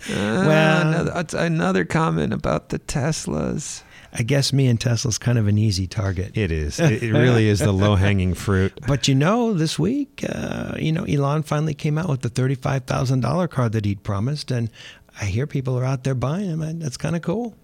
well, 0.09 0.87
another, 0.87 1.37
another 1.37 1.85
comment 1.85 2.33
about 2.33 2.69
the 2.69 2.79
Teslas. 2.79 3.83
I 4.15 4.23
guess 4.23 4.51
me 4.51 4.67
and 4.67 4.79
Tesla's 4.79 5.17
kind 5.17 5.37
of 5.37 5.47
an 5.47 5.57
easy 5.57 5.87
target. 5.87 6.37
It 6.37 6.51
is. 6.51 6.79
It, 6.79 7.01
it 7.01 7.13
really 7.13 7.47
is 7.47 7.59
the 7.59 7.71
low 7.71 7.95
hanging 7.95 8.33
fruit. 8.33 8.77
But 8.85 9.07
you 9.07 9.15
know, 9.15 9.53
this 9.53 9.79
week, 9.79 10.25
uh, 10.27 10.75
you 10.77 10.91
know, 10.91 11.03
Elon 11.05 11.43
finally 11.43 11.73
came 11.73 11.97
out 11.97 12.09
with 12.09 12.21
the 12.21 12.29
thirty-five 12.29 12.83
thousand 12.83 13.21
dollar 13.21 13.47
car 13.47 13.69
that 13.69 13.85
he'd 13.85 14.03
promised, 14.03 14.51
and 14.51 14.69
I 15.19 15.25
hear 15.25 15.47
people 15.47 15.77
are 15.77 15.85
out 15.85 16.03
there 16.03 16.15
buying 16.15 16.49
them, 16.49 16.61
and 16.61 16.81
that's 16.81 16.97
kind 16.97 17.15
of 17.15 17.21
cool. 17.21 17.55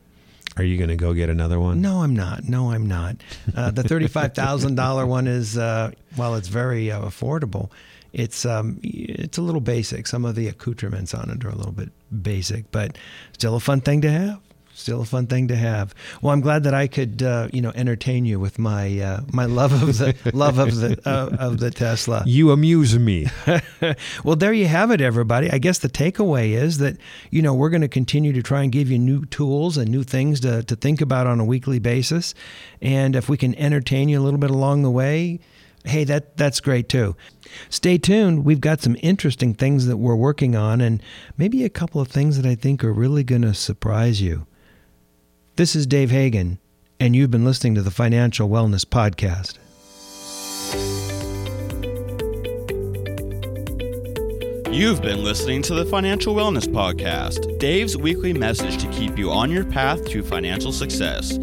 Are 0.57 0.63
you 0.63 0.77
going 0.77 0.89
to 0.89 0.95
go 0.95 1.13
get 1.13 1.29
another 1.29 1.59
one? 1.59 1.81
No, 1.81 2.01
I'm 2.03 2.15
not. 2.15 2.43
No, 2.43 2.71
I'm 2.71 2.87
not. 2.87 3.17
Uh, 3.55 3.71
the 3.71 3.83
thirty-five 3.83 4.33
thousand 4.33 4.75
dollar 4.75 5.05
one 5.17 5.27
is, 5.27 5.57
uh, 5.57 5.91
while 6.15 6.35
it's 6.35 6.47
very 6.47 6.91
uh, 6.91 7.01
affordable, 7.01 7.69
it's 8.13 8.45
um, 8.45 8.79
it's 8.83 9.37
a 9.37 9.41
little 9.41 9.61
basic. 9.61 10.07
Some 10.07 10.25
of 10.25 10.35
the 10.35 10.47
accoutrements 10.47 11.13
on 11.13 11.29
it 11.29 11.45
are 11.45 11.49
a 11.49 11.55
little 11.55 11.71
bit 11.71 11.89
basic, 12.21 12.71
but 12.71 12.97
still 13.33 13.55
a 13.55 13.59
fun 13.59 13.81
thing 13.81 14.01
to 14.01 14.11
have 14.11 14.39
still 14.79 15.01
a 15.01 15.05
fun 15.05 15.27
thing 15.27 15.47
to 15.49 15.55
have. 15.55 15.93
Well, 16.21 16.33
I'm 16.33 16.41
glad 16.41 16.63
that 16.63 16.73
I 16.73 16.87
could, 16.87 17.21
uh, 17.21 17.49
you 17.51 17.61
know, 17.61 17.71
entertain 17.75 18.25
you 18.25 18.39
with 18.39 18.57
my 18.57 18.99
uh, 18.99 19.21
my 19.31 19.45
love 19.45 19.71
of 19.71 19.97
the 19.97 20.15
love 20.33 20.57
of 20.57 20.75
the 20.75 20.99
uh, 21.05 21.35
of 21.37 21.59
the 21.59 21.71
Tesla. 21.71 22.23
You 22.25 22.51
amuse 22.51 22.97
me. 22.97 23.27
well, 24.23 24.35
there 24.35 24.53
you 24.53 24.67
have 24.67 24.91
it, 24.91 25.01
everybody. 25.01 25.51
I 25.51 25.57
guess 25.57 25.79
the 25.79 25.89
takeaway 25.89 26.51
is 26.51 26.77
that 26.79 26.97
you 27.29 27.41
know 27.41 27.53
we're 27.53 27.69
going 27.69 27.81
to 27.81 27.87
continue 27.87 28.33
to 28.33 28.41
try 28.41 28.63
and 28.63 28.71
give 28.71 28.89
you 28.89 28.97
new 28.97 29.25
tools 29.25 29.77
and 29.77 29.89
new 29.89 30.03
things 30.03 30.39
to 30.41 30.63
to 30.63 30.75
think 30.75 31.01
about 31.01 31.27
on 31.27 31.39
a 31.39 31.45
weekly 31.45 31.79
basis, 31.79 32.33
and 32.81 33.15
if 33.15 33.29
we 33.29 33.37
can 33.37 33.55
entertain 33.55 34.09
you 34.09 34.19
a 34.19 34.23
little 34.23 34.39
bit 34.39 34.51
along 34.51 34.83
the 34.83 34.91
way. 34.91 35.39
Hey, 35.85 36.03
that 36.03 36.35
that's 36.35 36.59
great 36.59 36.89
too. 36.89 37.15
Stay 37.69 37.97
tuned. 37.97 38.43
We've 38.43 38.59
got 38.59 38.81
some 38.81 38.97
interesting 39.01 39.53
things 39.53 39.85
that 39.85 39.95
we're 39.95 40.15
working 40.15 40.53
on 40.53 40.81
and 40.81 41.01
maybe 41.37 41.63
a 41.63 41.69
couple 41.69 42.01
of 42.01 42.09
things 42.09 42.35
that 42.35 42.45
I 42.45 42.55
think 42.55 42.83
are 42.83 42.91
really 42.91 43.23
going 43.23 43.43
to 43.43 43.53
surprise 43.53 44.21
you. 44.21 44.45
This 45.59 45.75
is 45.75 45.85
Dave 45.85 46.09
Hagan, 46.09 46.57
and 47.01 47.13
you've 47.13 47.31
been 47.31 47.43
listening 47.43 47.75
to 47.75 47.81
the 47.81 47.91
Financial 47.91 48.47
Wellness 48.47 48.85
Podcast. 48.85 49.57
You've 54.73 55.01
been 55.01 55.21
listening 55.21 55.61
to 55.63 55.73
the 55.73 55.83
Financial 55.83 56.33
Wellness 56.33 56.65
Podcast, 56.65 57.59
Dave's 57.59 57.97
weekly 57.97 58.31
message 58.31 58.77
to 58.77 58.87
keep 58.87 59.17
you 59.17 59.31
on 59.31 59.51
your 59.51 59.65
path 59.65 60.05
to 60.05 60.23
financial 60.23 60.71
success. 60.71 61.37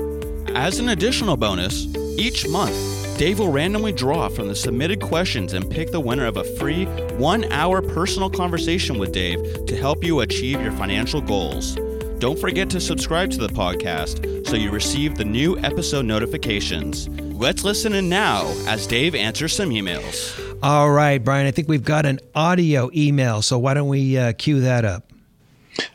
As 0.57 0.79
an 0.79 0.89
additional 0.89 1.37
bonus, 1.37 1.87
each 2.17 2.49
month, 2.49 3.19
Dave 3.19 3.39
will 3.39 3.53
randomly 3.53 3.93
draw 3.93 4.29
from 4.31 4.49
the 4.49 4.55
submitted 4.55 5.03
questions 5.03 5.53
and 5.53 5.71
pick 5.71 5.91
the 5.91 6.01
winner 6.01 6.25
of 6.25 6.39
a 6.39 6.45
free 6.57 6.87
one 7.19 7.45
hour 7.53 7.83
personal 7.83 8.31
conversation 8.31 8.99
with 8.99 9.13
Dave 9.13 9.67
to 9.67 9.77
help 9.77 10.03
you 10.03 10.21
achieve 10.21 10.61
your 10.63 10.73
financial 10.73 11.21
goals. 11.21 11.75
Don't 12.19 12.39
forget 12.39 12.71
to 12.71 12.81
subscribe 12.81 13.31
to 13.33 13.39
the 13.39 13.49
podcast 13.49 14.47
so 14.47 14.57
you 14.57 14.71
receive 14.71 15.17
the 15.17 15.25
new 15.25 15.59
episode 15.59 16.07
notifications. 16.07 17.09
Let's 17.39 17.63
listen 17.63 17.93
in 17.93 18.09
now 18.09 18.47
as 18.67 18.87
Dave 18.87 19.15
answers 19.15 19.53
some 19.53 19.69
emails. 19.71 20.48
All 20.61 20.91
right, 20.91 21.23
Brian, 21.23 21.47
I 21.47 21.53
think 21.53 21.69
we've 21.69 21.85
got 21.85 22.05
an 22.05 22.19
audio 22.35 22.91
email, 22.93 23.43
so 23.43 23.57
why 23.61 23.75
don't 23.75 23.89
we 23.89 24.19
uh, 24.19 24.33
cue 24.33 24.61
that 24.61 24.85
up? 24.85 25.05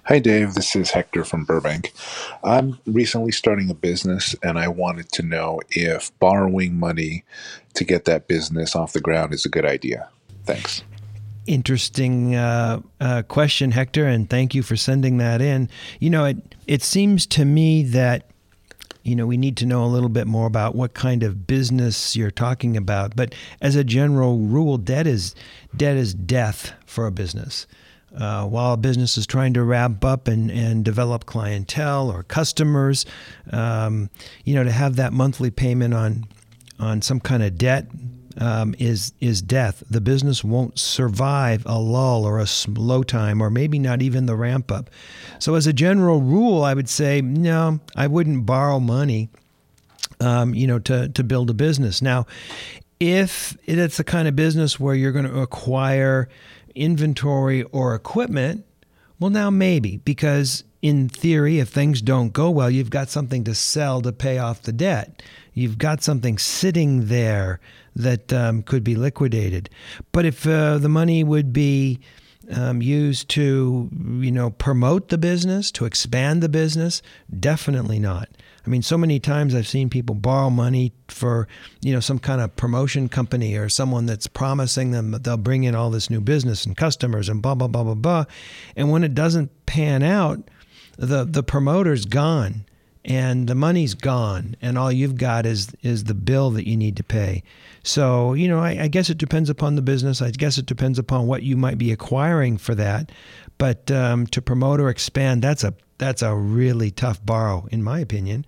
Hi, 0.06 0.20
Dave. 0.20 0.54
This 0.54 0.74
is 0.74 0.92
Hector 0.92 1.26
from 1.26 1.44
Burbank. 1.44 1.94
I'm 2.46 2.80
recently 2.86 3.34
starting 3.34 3.70
a 3.70 3.74
business 3.74 4.38
and 4.42 4.58
I 4.58 4.70
wanted 4.70 5.12
to 5.14 5.22
know 5.22 5.60
if 5.72 6.18
borrowing 6.20 6.80
money 6.80 7.26
to 7.74 7.84
get 7.84 8.06
that 8.06 8.30
business 8.30 8.74
off 8.74 8.94
the 8.94 9.02
ground 9.02 9.34
is 9.34 9.46
a 9.46 9.50
good 9.50 9.66
idea. 9.66 10.08
Thanks. 10.46 10.82
Interesting 11.46 12.36
uh, 12.36 12.80
uh, 13.02 13.24
question, 13.24 13.72
Hector, 13.72 14.08
and 14.08 14.30
thank 14.30 14.56
you 14.56 14.64
for 14.64 14.78
sending 14.78 15.18
that 15.18 15.42
in. 15.42 15.68
You 16.00 16.10
know, 16.10 16.24
it, 16.24 16.56
it 16.68 16.82
seems 16.82 17.26
to 17.28 17.44
me 17.44 17.84
that 17.84 18.30
you 19.04 19.16
know, 19.16 19.28
we 19.28 19.38
need 19.38 19.58
to 19.58 19.66
know 19.66 19.84
a 19.84 19.88
little 19.88 20.10
bit 20.10 20.28
more 20.28 20.48
about 20.48 20.76
what 20.76 20.94
kind 20.94 21.24
of 21.24 21.46
business 21.46 22.16
you're 22.16 22.32
talking 22.32 22.78
about. 22.78 23.16
But 23.16 23.36
as 23.62 23.76
a 23.76 23.84
general 23.84 24.40
rule, 24.40 24.78
debt 24.78 25.08
is 25.08 25.36
debt 25.76 25.98
is 25.98 26.14
death 26.14 26.74
for 26.86 27.06
a 27.06 27.12
business. 27.12 27.68
Uh, 28.16 28.46
while 28.46 28.74
a 28.74 28.78
business 28.78 29.18
is 29.18 29.26
trying 29.26 29.54
to 29.56 29.64
ramp 29.64 30.06
up 30.06 30.28
and, 30.28 30.52
and 30.52 30.86
develop 30.86 31.26
clientele 31.26 32.12
or 32.12 32.22
customers, 32.22 33.08
um, 33.52 34.10
you 34.46 34.54
know, 34.54 34.64
to 34.64 34.72
have 34.72 34.96
that 34.98 35.12
monthly 35.12 35.50
payment 35.50 35.94
on 35.94 36.26
on 36.80 37.02
some 37.02 37.20
kind 37.20 37.44
of 37.44 37.58
debt 37.58 37.88
um, 38.38 38.76
is 38.80 39.14
is 39.20 39.42
death. 39.42 39.84
The 39.90 40.02
business 40.02 40.44
won't 40.44 40.80
survive 40.80 41.64
a 41.66 41.80
lull 41.80 42.26
or 42.26 42.40
a 42.40 42.48
slow 42.48 43.04
time, 43.04 43.42
or 43.42 43.50
maybe 43.50 43.80
not 43.80 44.02
even 44.02 44.26
the 44.26 44.36
ramp 44.36 44.72
up. 44.72 44.90
So, 45.40 45.56
as 45.56 45.68
a 45.68 45.74
general 45.74 46.22
rule, 46.22 46.64
I 46.64 46.74
would 46.74 46.90
say 46.90 47.22
no, 47.22 47.80
I 47.96 48.08
wouldn't 48.08 48.46
borrow 48.46 48.80
money. 48.80 49.30
Um, 50.20 50.54
you 50.54 50.68
know, 50.68 50.80
to 50.80 51.10
to 51.10 51.24
build 51.24 51.50
a 51.50 51.54
business. 51.54 52.02
Now, 52.02 52.28
if 53.00 53.58
it's 53.66 53.98
the 53.98 54.04
kind 54.04 54.28
of 54.28 54.36
business 54.36 54.80
where 54.80 54.96
you're 54.96 55.12
going 55.12 55.26
to 55.26 55.42
acquire 55.42 56.30
inventory 56.76 57.64
or 57.64 57.96
equipment, 57.96 58.66
well, 59.20 59.30
now 59.30 59.50
maybe, 59.50 59.98
because 59.98 60.64
in 60.82 61.10
theory, 61.10 61.60
if 61.60 61.70
things 61.70 62.02
don't 62.02 62.34
go 62.34 62.50
well, 62.50 62.70
you've 62.70 62.90
got 62.90 63.10
something 63.10 63.44
to 63.46 63.56
sell 63.56 64.02
to 64.02 64.12
pay 64.12 64.38
off 64.38 64.62
the 64.62 64.74
debt. 64.74 65.24
You've 65.54 65.78
got 65.78 66.04
something 66.04 66.38
sitting 66.38 67.08
there 67.08 67.60
that 67.96 68.34
um, 68.34 68.64
could 68.64 68.84
be 68.84 68.96
liquidated. 68.96 69.70
But 70.12 70.26
if 70.26 70.48
uh, 70.48 70.78
the 70.78 70.90
money 70.90 71.24
would 71.24 71.54
be 71.54 72.00
um, 72.52 72.82
used 72.82 73.30
to, 73.30 73.90
you 74.20 74.32
know, 74.32 74.50
promote 74.50 75.10
the 75.10 75.18
business, 75.18 75.72
to 75.72 75.86
expand 75.86 76.44
the 76.44 76.50
business, 76.50 77.02
definitely 77.40 78.00
not. 78.00 78.30
I 78.66 78.70
mean, 78.70 78.82
so 78.82 78.98
many 78.98 79.20
times 79.20 79.54
I've 79.54 79.68
seen 79.68 79.90
people 79.90 80.16
borrow 80.16 80.50
money 80.50 80.94
for, 81.10 81.48
you 81.82 81.94
know, 81.94 82.00
some 82.00 82.20
kind 82.20 82.42
of 82.42 82.56
promotion 82.56 83.10
company 83.10 83.56
or 83.58 83.68
someone 83.68 84.06
that's 84.06 84.28
promising 84.28 84.92
them 84.92 85.12
that 85.12 85.24
they'll 85.24 85.38
bring 85.38 85.64
in 85.64 85.76
all 85.76 85.90
this 85.90 86.10
new 86.10 86.22
business 86.22 86.66
and 86.66 86.76
customers 86.76 87.28
and 87.28 87.42
blah 87.42 87.56
blah 87.56 87.68
blah 87.68 87.84
blah 87.84 87.94
blah. 87.94 88.26
And 88.76 88.90
when 88.90 89.04
it 89.04 89.14
doesn't 89.14 89.66
pan 89.66 90.02
out, 90.02 90.50
the 90.98 91.26
the 91.26 91.44
promoter's 91.44 92.06
gone 92.06 92.66
and 93.06 93.48
the 93.48 93.56
money's 93.56 93.94
gone 93.94 94.56
and 94.62 94.78
all 94.78 94.92
you've 94.92 95.18
got 95.18 95.46
is 95.46 95.74
is 95.82 96.06
the 96.06 96.14
bill 96.14 96.52
that 96.52 96.68
you 96.68 96.78
need 96.78 96.96
to 96.98 97.04
pay. 97.04 97.44
So, 97.84 98.34
you 98.34 98.48
know, 98.48 98.60
I, 98.60 98.84
I 98.84 98.88
guess 98.88 99.10
it 99.10 99.18
depends 99.18 99.50
upon 99.50 99.76
the 99.76 99.82
business. 99.82 100.22
I 100.22 100.32
guess 100.32 100.58
it 100.58 100.66
depends 100.66 100.98
upon 100.98 101.28
what 101.28 101.44
you 101.44 101.58
might 101.58 101.78
be 101.78 101.92
acquiring 101.92 102.58
for 102.58 102.74
that. 102.76 103.12
But 103.58 103.92
um, 103.92 104.26
to 104.28 104.42
promote 104.42 104.80
or 104.80 104.90
expand, 104.90 105.42
that's 105.42 105.64
a 105.64 105.74
that's 105.98 106.22
a 106.22 106.36
really 106.36 106.92
tough 106.92 107.24
borrow, 107.26 107.68
in 107.72 107.84
my 107.84 108.00
opinion. 108.00 108.46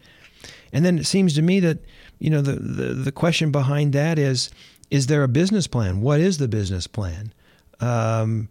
And 0.73 0.83
then 0.83 0.97
it 0.97 1.05
seems 1.05 1.35
to 1.35 1.41
me 1.41 1.59
that 1.61 1.79
you 2.19 2.29
know 2.29 2.41
the, 2.41 2.53
the, 2.53 2.93
the 2.93 3.11
question 3.11 3.51
behind 3.51 3.93
that 3.93 4.17
is 4.17 4.49
is 4.89 5.07
there 5.07 5.23
a 5.23 5.27
business 5.27 5.67
plan? 5.67 6.01
What 6.01 6.19
is 6.21 6.37
the 6.37 6.47
business 6.47 6.87
plan? 6.87 7.33
Um, 7.81 8.49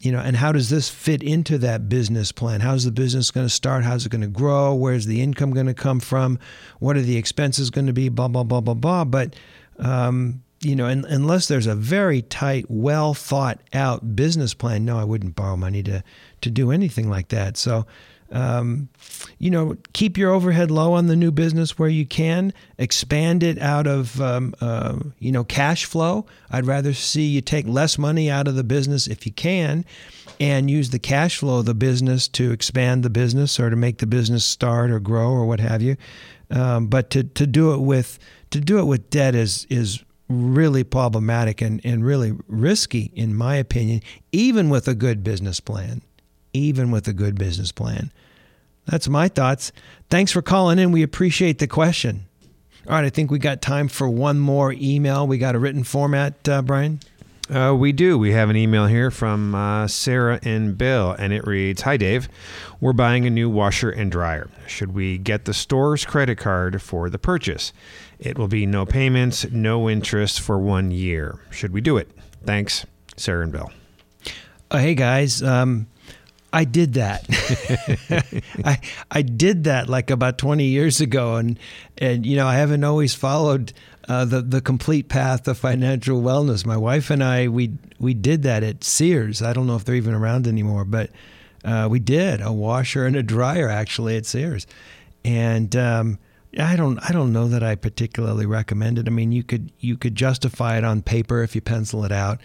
you 0.00 0.10
know, 0.10 0.18
and 0.18 0.34
how 0.34 0.50
does 0.50 0.70
this 0.70 0.88
fit 0.88 1.22
into 1.22 1.58
that 1.58 1.88
business 1.88 2.32
plan? 2.32 2.60
How's 2.60 2.84
the 2.84 2.90
business 2.90 3.30
going 3.30 3.46
to 3.46 3.52
start? 3.52 3.84
How's 3.84 4.06
it 4.06 4.08
going 4.08 4.22
to 4.22 4.28
grow? 4.28 4.74
Where's 4.74 5.04
the 5.04 5.20
income 5.20 5.52
going 5.52 5.66
to 5.66 5.74
come 5.74 6.00
from? 6.00 6.38
What 6.78 6.96
are 6.96 7.02
the 7.02 7.18
expenses 7.18 7.68
going 7.68 7.86
to 7.86 7.92
be? 7.92 8.08
Blah 8.08 8.28
blah 8.28 8.44
blah 8.44 8.62
blah 8.62 8.74
blah. 8.74 9.04
But 9.04 9.36
um, 9.78 10.42
you 10.62 10.74
know, 10.74 10.86
unless 10.86 11.48
there's 11.48 11.66
a 11.66 11.74
very 11.74 12.22
tight, 12.22 12.66
well 12.68 13.12
thought 13.12 13.60
out 13.74 14.16
business 14.16 14.54
plan, 14.54 14.86
no, 14.86 14.98
I 14.98 15.04
wouldn't 15.04 15.36
borrow 15.36 15.56
money 15.56 15.82
to 15.82 16.02
to 16.40 16.50
do 16.50 16.70
anything 16.70 17.10
like 17.10 17.28
that. 17.28 17.58
So 17.58 17.86
um, 18.32 18.88
you 19.38 19.50
know, 19.50 19.76
keep 19.92 20.16
your 20.16 20.32
overhead 20.32 20.70
low 20.70 20.92
on 20.92 21.06
the 21.06 21.16
new 21.16 21.30
business 21.30 21.78
where 21.78 21.88
you 21.88 22.06
can. 22.06 22.52
Expand 22.78 23.42
it 23.42 23.58
out 23.58 23.86
of, 23.86 24.20
um, 24.20 24.54
uh, 24.60 24.98
you 25.18 25.32
know, 25.32 25.44
cash 25.44 25.84
flow. 25.84 26.26
I'd 26.50 26.66
rather 26.66 26.92
see 26.94 27.24
you 27.24 27.40
take 27.40 27.66
less 27.66 27.98
money 27.98 28.30
out 28.30 28.48
of 28.48 28.54
the 28.54 28.64
business 28.64 29.06
if 29.06 29.26
you 29.26 29.32
can, 29.32 29.84
and 30.38 30.70
use 30.70 30.90
the 30.90 30.98
cash 30.98 31.38
flow 31.38 31.58
of 31.58 31.66
the 31.66 31.74
business 31.74 32.28
to 32.28 32.52
expand 32.52 33.02
the 33.02 33.10
business 33.10 33.58
or 33.58 33.70
to 33.70 33.76
make 33.76 33.98
the 33.98 34.06
business 34.06 34.44
start 34.44 34.90
or 34.90 35.00
grow 35.00 35.30
or 35.30 35.44
what 35.46 35.60
have 35.60 35.82
you. 35.82 35.96
Um, 36.50 36.86
but 36.86 37.10
to, 37.10 37.24
to 37.24 37.46
do 37.46 37.72
it 37.74 37.80
with 37.80 38.18
to 38.50 38.60
do 38.60 38.78
it 38.78 38.84
with 38.84 39.10
debt 39.10 39.34
is 39.34 39.66
is 39.70 40.02
really 40.28 40.84
problematic 40.84 41.60
and, 41.60 41.80
and 41.84 42.04
really 42.04 42.32
risky 42.46 43.10
in 43.14 43.34
my 43.34 43.56
opinion, 43.56 44.00
even 44.30 44.70
with 44.70 44.86
a 44.86 44.94
good 44.94 45.24
business 45.24 45.58
plan 45.58 46.02
even 46.52 46.90
with 46.90 47.08
a 47.08 47.12
good 47.12 47.36
business 47.36 47.72
plan. 47.72 48.12
That's 48.86 49.08
my 49.08 49.28
thoughts. 49.28 49.72
Thanks 50.08 50.32
for 50.32 50.42
calling 50.42 50.78
in. 50.78 50.92
We 50.92 51.02
appreciate 51.02 51.58
the 51.58 51.66
question. 51.66 52.26
All 52.86 52.94
right, 52.94 53.04
I 53.04 53.10
think 53.10 53.30
we 53.30 53.38
got 53.38 53.60
time 53.60 53.88
for 53.88 54.08
one 54.08 54.38
more 54.38 54.72
email. 54.72 55.26
We 55.26 55.38
got 55.38 55.54
a 55.54 55.58
written 55.58 55.84
format, 55.84 56.48
uh, 56.48 56.62
Brian? 56.62 57.00
Uh, 57.50 57.74
we 57.74 57.90
do. 57.92 58.16
We 58.16 58.32
have 58.32 58.48
an 58.48 58.56
email 58.56 58.86
here 58.86 59.10
from 59.10 59.54
uh, 59.54 59.88
Sarah 59.88 60.38
and 60.44 60.78
Bill, 60.78 61.12
and 61.18 61.32
it 61.32 61.46
reads 61.46 61.82
Hi, 61.82 61.96
Dave. 61.96 62.28
We're 62.80 62.92
buying 62.92 63.26
a 63.26 63.30
new 63.30 63.50
washer 63.50 63.90
and 63.90 64.10
dryer. 64.10 64.48
Should 64.68 64.94
we 64.94 65.18
get 65.18 65.44
the 65.46 65.54
store's 65.54 66.04
credit 66.04 66.38
card 66.38 66.80
for 66.80 67.10
the 67.10 67.18
purchase? 67.18 67.72
It 68.20 68.38
will 68.38 68.48
be 68.48 68.66
no 68.66 68.86
payments, 68.86 69.50
no 69.50 69.90
interest 69.90 70.40
for 70.40 70.58
one 70.58 70.92
year. 70.92 71.40
Should 71.50 71.72
we 71.72 71.80
do 71.80 71.96
it? 71.96 72.10
Thanks, 72.44 72.86
Sarah 73.16 73.42
and 73.42 73.52
Bill. 73.52 73.70
Uh, 74.70 74.78
hey, 74.78 74.94
guys. 74.94 75.42
Um, 75.42 75.88
I 76.52 76.64
did 76.64 76.94
that. 76.94 77.26
I 78.64 78.80
I 79.10 79.22
did 79.22 79.64
that 79.64 79.88
like 79.88 80.10
about 80.10 80.38
20 80.38 80.64
years 80.64 81.00
ago, 81.00 81.36
and 81.36 81.58
and 81.98 82.26
you 82.26 82.36
know 82.36 82.46
I 82.46 82.56
haven't 82.56 82.84
always 82.84 83.14
followed 83.14 83.72
uh, 84.08 84.24
the 84.24 84.42
the 84.42 84.60
complete 84.60 85.08
path 85.08 85.46
of 85.46 85.58
financial 85.58 86.20
wellness. 86.20 86.66
My 86.66 86.76
wife 86.76 87.10
and 87.10 87.22
I 87.22 87.48
we 87.48 87.72
we 87.98 88.14
did 88.14 88.42
that 88.42 88.62
at 88.62 88.82
Sears. 88.82 89.42
I 89.42 89.52
don't 89.52 89.66
know 89.66 89.76
if 89.76 89.84
they're 89.84 89.94
even 89.94 90.14
around 90.14 90.46
anymore, 90.46 90.84
but 90.84 91.10
uh, 91.64 91.86
we 91.90 92.00
did 92.00 92.40
a 92.40 92.52
washer 92.52 93.06
and 93.06 93.16
a 93.16 93.22
dryer 93.22 93.68
actually 93.68 94.16
at 94.16 94.26
Sears, 94.26 94.66
and. 95.24 95.74
Um, 95.76 96.18
I 96.58 96.74
don't 96.74 96.98
I 97.08 97.12
don't 97.12 97.32
know 97.32 97.46
that 97.46 97.62
I 97.62 97.76
particularly 97.76 98.44
recommend 98.44 98.98
it. 98.98 99.06
I 99.06 99.10
mean, 99.10 99.30
you 99.30 99.44
could 99.44 99.70
you 99.78 99.96
could 99.96 100.16
justify 100.16 100.78
it 100.78 100.82
on 100.82 101.00
paper 101.00 101.44
if 101.44 101.54
you 101.54 101.60
pencil 101.60 102.04
it 102.04 102.10
out, 102.10 102.40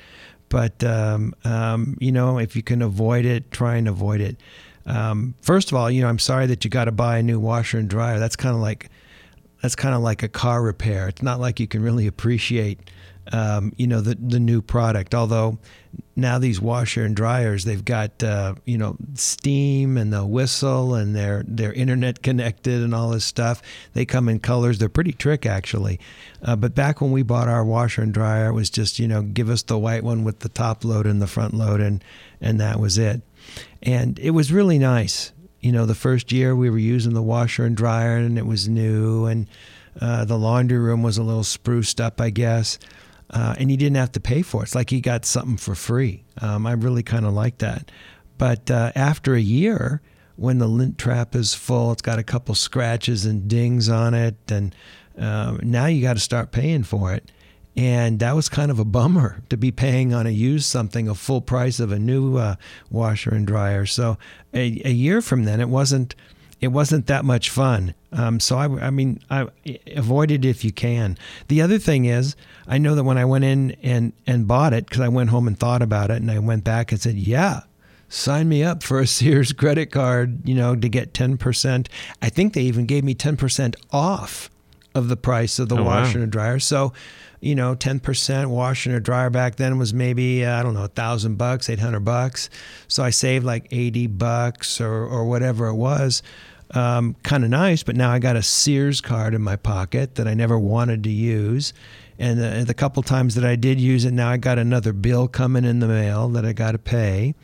but 0.49 0.84
um, 0.84 1.34
um, 1.43 1.97
you 1.99 2.12
know, 2.12 2.38
if 2.38 2.55
you 2.55 2.63
can 2.63 2.81
avoid 2.81 3.25
it, 3.25 3.51
try 3.51 3.75
and 3.75 3.88
avoid 3.88 4.21
it. 4.21 4.38
Um, 4.86 5.34
first 5.41 5.71
of 5.71 5.77
all, 5.77 5.89
you 5.89 6.01
know, 6.01 6.08
I'm 6.08 6.19
sorry 6.19 6.45
that 6.47 6.63
you 6.63 6.69
got 6.69 6.86
to 6.86 6.91
buy 6.91 7.17
a 7.17 7.23
new 7.23 7.39
washer 7.39 7.77
and 7.77 7.89
dryer. 7.89 8.19
That's 8.19 8.36
kind 8.36 8.55
of 8.55 8.62
like 8.62 8.89
that's 9.62 9.75
kind 9.75 9.95
of 9.95 10.01
like 10.01 10.21
a 10.21 10.27
car 10.27 10.62
repair. 10.62 11.08
It's 11.08 11.23
not 11.23 11.39
like 11.39 11.60
you 11.60 11.67
can 11.67 11.81
really 11.81 12.08
appreciate 12.08 12.79
um, 13.31 13.73
you 13.77 13.88
know 13.88 14.01
the 14.01 14.15
the 14.15 14.39
new 14.39 14.61
product. 14.61 15.15
Although 15.15 15.57
now 16.15 16.39
these 16.39 16.61
washer 16.61 17.03
and 17.03 17.15
dryers, 17.15 17.65
they've 17.65 17.83
got 17.83 18.21
uh, 18.23 18.55
you 18.65 18.77
know 18.77 18.97
steam 19.15 19.97
and 19.97 20.13
the 20.13 20.25
whistle, 20.25 20.95
and 20.95 21.15
they're 21.15 21.43
they're 21.47 21.73
internet 21.73 22.21
connected 22.21 22.81
and 22.81 22.93
all 22.93 23.09
this 23.09 23.25
stuff. 23.25 23.61
They 23.93 24.05
come 24.05 24.29
in 24.29 24.39
colors. 24.39 24.77
They're 24.77 24.89
pretty 24.89 25.13
trick 25.13 25.45
actually. 25.45 25.99
Uh, 26.43 26.55
but 26.55 26.75
back 26.75 27.01
when 27.01 27.11
we 27.11 27.23
bought 27.23 27.47
our 27.47 27.65
washer 27.65 28.01
and 28.01 28.13
dryer, 28.13 28.49
it 28.49 28.53
was 28.53 28.69
just 28.69 28.99
you 28.99 29.07
know 29.07 29.21
give 29.21 29.49
us 29.49 29.63
the 29.63 29.77
white 29.77 30.03
one 30.03 30.23
with 30.23 30.39
the 30.39 30.49
top 30.49 30.85
load 30.85 31.07
and 31.07 31.21
the 31.21 31.27
front 31.27 31.53
load, 31.53 31.81
and 31.81 32.03
and 32.41 32.59
that 32.59 32.79
was 32.79 32.97
it. 32.97 33.21
And 33.81 34.19
it 34.19 34.31
was 34.31 34.51
really 34.51 34.79
nice. 34.79 35.31
You 35.61 35.71
know, 35.71 35.88
the 35.88 35.95
first 35.95 36.31
year 36.31 36.55
we 36.55 36.69
were 36.69 36.77
using 36.77 37.13
the 37.13 37.23
washer 37.23 37.65
and 37.65 37.75
dryer, 37.75 38.17
and 38.17 38.38
it 38.38 38.45
was 38.45 38.69
new, 38.69 39.25
and 39.25 39.47
uh, 39.99 40.25
the 40.25 40.38
laundry 40.38 40.77
room 40.77 41.01
was 41.01 41.17
a 41.17 41.23
little 41.23 41.43
spruced 41.43 41.99
up, 41.99 42.21
I 42.21 42.29
guess 42.29 42.77
uh, 43.29 43.55
and 43.57 43.69
he 43.69 43.77
didn't 43.77 43.97
have 43.97 44.11
to 44.13 44.19
pay 44.19 44.41
for 44.41 44.61
it. 44.61 44.65
It's 44.65 44.75
like 44.75 44.89
he 44.89 45.01
got 45.01 45.25
something 45.25 45.57
for 45.57 45.75
free. 45.75 46.23
Um, 46.41 46.67
I 46.67 46.73
really 46.73 47.03
kind 47.03 47.25
of 47.25 47.33
like 47.33 47.57
that. 47.59 47.91
But 48.38 48.69
uh, 48.69 48.91
after 48.95 49.33
a 49.33 49.41
year, 49.41 50.01
when 50.35 50.57
the 50.57 50.67
lint 50.67 50.97
trap 50.97 51.35
is 51.35 51.53
full, 51.53 51.91
it's 51.91 52.01
got 52.01 52.19
a 52.19 52.23
couple 52.23 52.55
scratches 52.55 53.25
and 53.25 53.47
dings 53.47 53.89
on 53.89 54.13
it, 54.13 54.35
and 54.49 54.75
uh, 55.19 55.57
now 55.63 55.85
you 55.85 56.01
got 56.01 56.13
to 56.13 56.19
start 56.19 56.51
paying 56.51 56.83
for 56.83 57.13
it. 57.13 57.31
And 57.77 58.19
that 58.19 58.35
was 58.35 58.47
kind 58.47 58.71
of 58.71 58.79
a 58.79 58.85
bummer 58.85 59.43
to 59.49 59.57
be 59.57 59.71
paying 59.71 60.13
on 60.13 60.27
a 60.27 60.31
used 60.31 60.65
something 60.65 61.07
a 61.07 61.15
full 61.15 61.41
price 61.41 61.79
of 61.79 61.91
a 61.91 61.99
new 61.99 62.38
uh, 62.38 62.55
washer 62.89 63.33
and 63.33 63.45
dryer. 63.45 63.85
So 63.85 64.17
a, 64.53 64.81
a 64.85 64.91
year 64.91 65.21
from 65.21 65.43
then, 65.43 65.59
it 65.59 65.69
wasn't 65.69 66.15
it 66.61 66.69
wasn't 66.69 67.07
that 67.07 67.25
much 67.25 67.49
fun. 67.49 67.93
Um, 68.11 68.39
so 68.39 68.57
I, 68.57 68.87
I 68.87 68.89
mean, 68.89 69.19
I 69.29 69.47
avoid 69.95 70.31
it 70.31 70.45
if 70.45 70.63
you 70.63 70.71
can. 70.71 71.17
The 71.49 71.61
other 71.61 71.77
thing 71.77 72.05
is, 72.05 72.35
I 72.67 72.77
know 72.77 72.95
that 72.95 73.03
when 73.03 73.17
I 73.17 73.25
went 73.25 73.43
in 73.43 73.71
and 73.83 74.13
and 74.25 74.47
bought 74.47 74.73
it, 74.73 74.85
because 74.85 75.01
I 75.01 75.09
went 75.09 75.29
home 75.31 75.47
and 75.47 75.59
thought 75.59 75.81
about 75.81 76.11
it, 76.11 76.17
and 76.21 76.31
I 76.31 76.39
went 76.39 76.63
back 76.63 76.91
and 76.91 77.01
said, 77.01 77.15
yeah, 77.15 77.61
sign 78.07 78.47
me 78.47 78.63
up 78.63 78.83
for 78.83 78.99
a 78.99 79.07
Sears 79.15 79.51
credit 79.51 79.91
card, 79.91 80.47
you 80.47 80.55
know, 80.55 80.75
to 80.75 80.87
get 80.89 81.13
10%. 81.13 81.87
I 82.21 82.29
think 82.29 82.53
they 82.53 82.61
even 82.61 82.85
gave 82.85 83.03
me 83.03 83.15
10% 83.15 83.75
off 83.91 84.49
of 84.93 85.09
the 85.09 85.17
price 85.17 85.59
of 85.59 85.67
the 85.67 85.75
Oh, 85.77 85.83
wow. 85.83 86.03
washer 86.03 86.19
and 86.23 86.31
dryer. 86.31 86.57
So, 86.59 86.93
you 87.41 87.55
know, 87.55 87.75
10% 87.75 88.47
washer 88.47 88.95
and 88.95 89.03
dryer 89.03 89.29
back 89.29 89.55
then 89.55 89.77
was 89.77 89.93
maybe, 89.93 90.45
uh, 90.45 90.59
I 90.59 90.63
don't 90.63 90.73
know, 90.73 90.85
a 90.85 90.89
thousand 90.89 91.37
bucks, 91.37 91.69
800 91.69 91.99
bucks. 92.01 92.49
So 92.87 93.03
I 93.03 93.09
saved 93.09 93.45
like 93.45 93.67
80 93.71 94.07
bucks 94.07 94.81
or, 94.81 95.05
or 95.05 95.25
whatever 95.25 95.67
it 95.67 95.75
was. 95.75 96.23
Um, 96.71 97.15
kind 97.23 97.43
of 97.43 97.51
nice, 97.51 97.83
but 97.83 97.95
now 97.95 98.11
I 98.11 98.19
got 98.19 98.35
a 98.35 98.41
Sears 98.41 98.99
card 98.99 99.33
in 99.33 99.41
my 99.41 99.55
pocket 99.55 100.15
that 100.15 100.27
I 100.27 100.33
never 100.33 100.57
wanted 100.57 101.03
to 101.03 101.11
use. 101.11 101.73
And 102.17 102.41
uh, 102.41 102.63
the 102.63 102.73
couple 102.73 103.03
times 103.03 103.35
that 103.35 103.45
I 103.45 103.55
did 103.55 103.79
use 103.79 104.05
it, 104.05 104.11
now 104.11 104.29
I 104.29 104.37
got 104.37 104.57
another 104.57 104.93
bill 104.93 105.27
coming 105.27 105.65
in 105.65 105.79
the 105.79 105.87
mail 105.87 106.29
that 106.29 106.45
I 106.45 106.53
got 106.53 106.71
to 106.71 106.79
pay. 106.79 107.35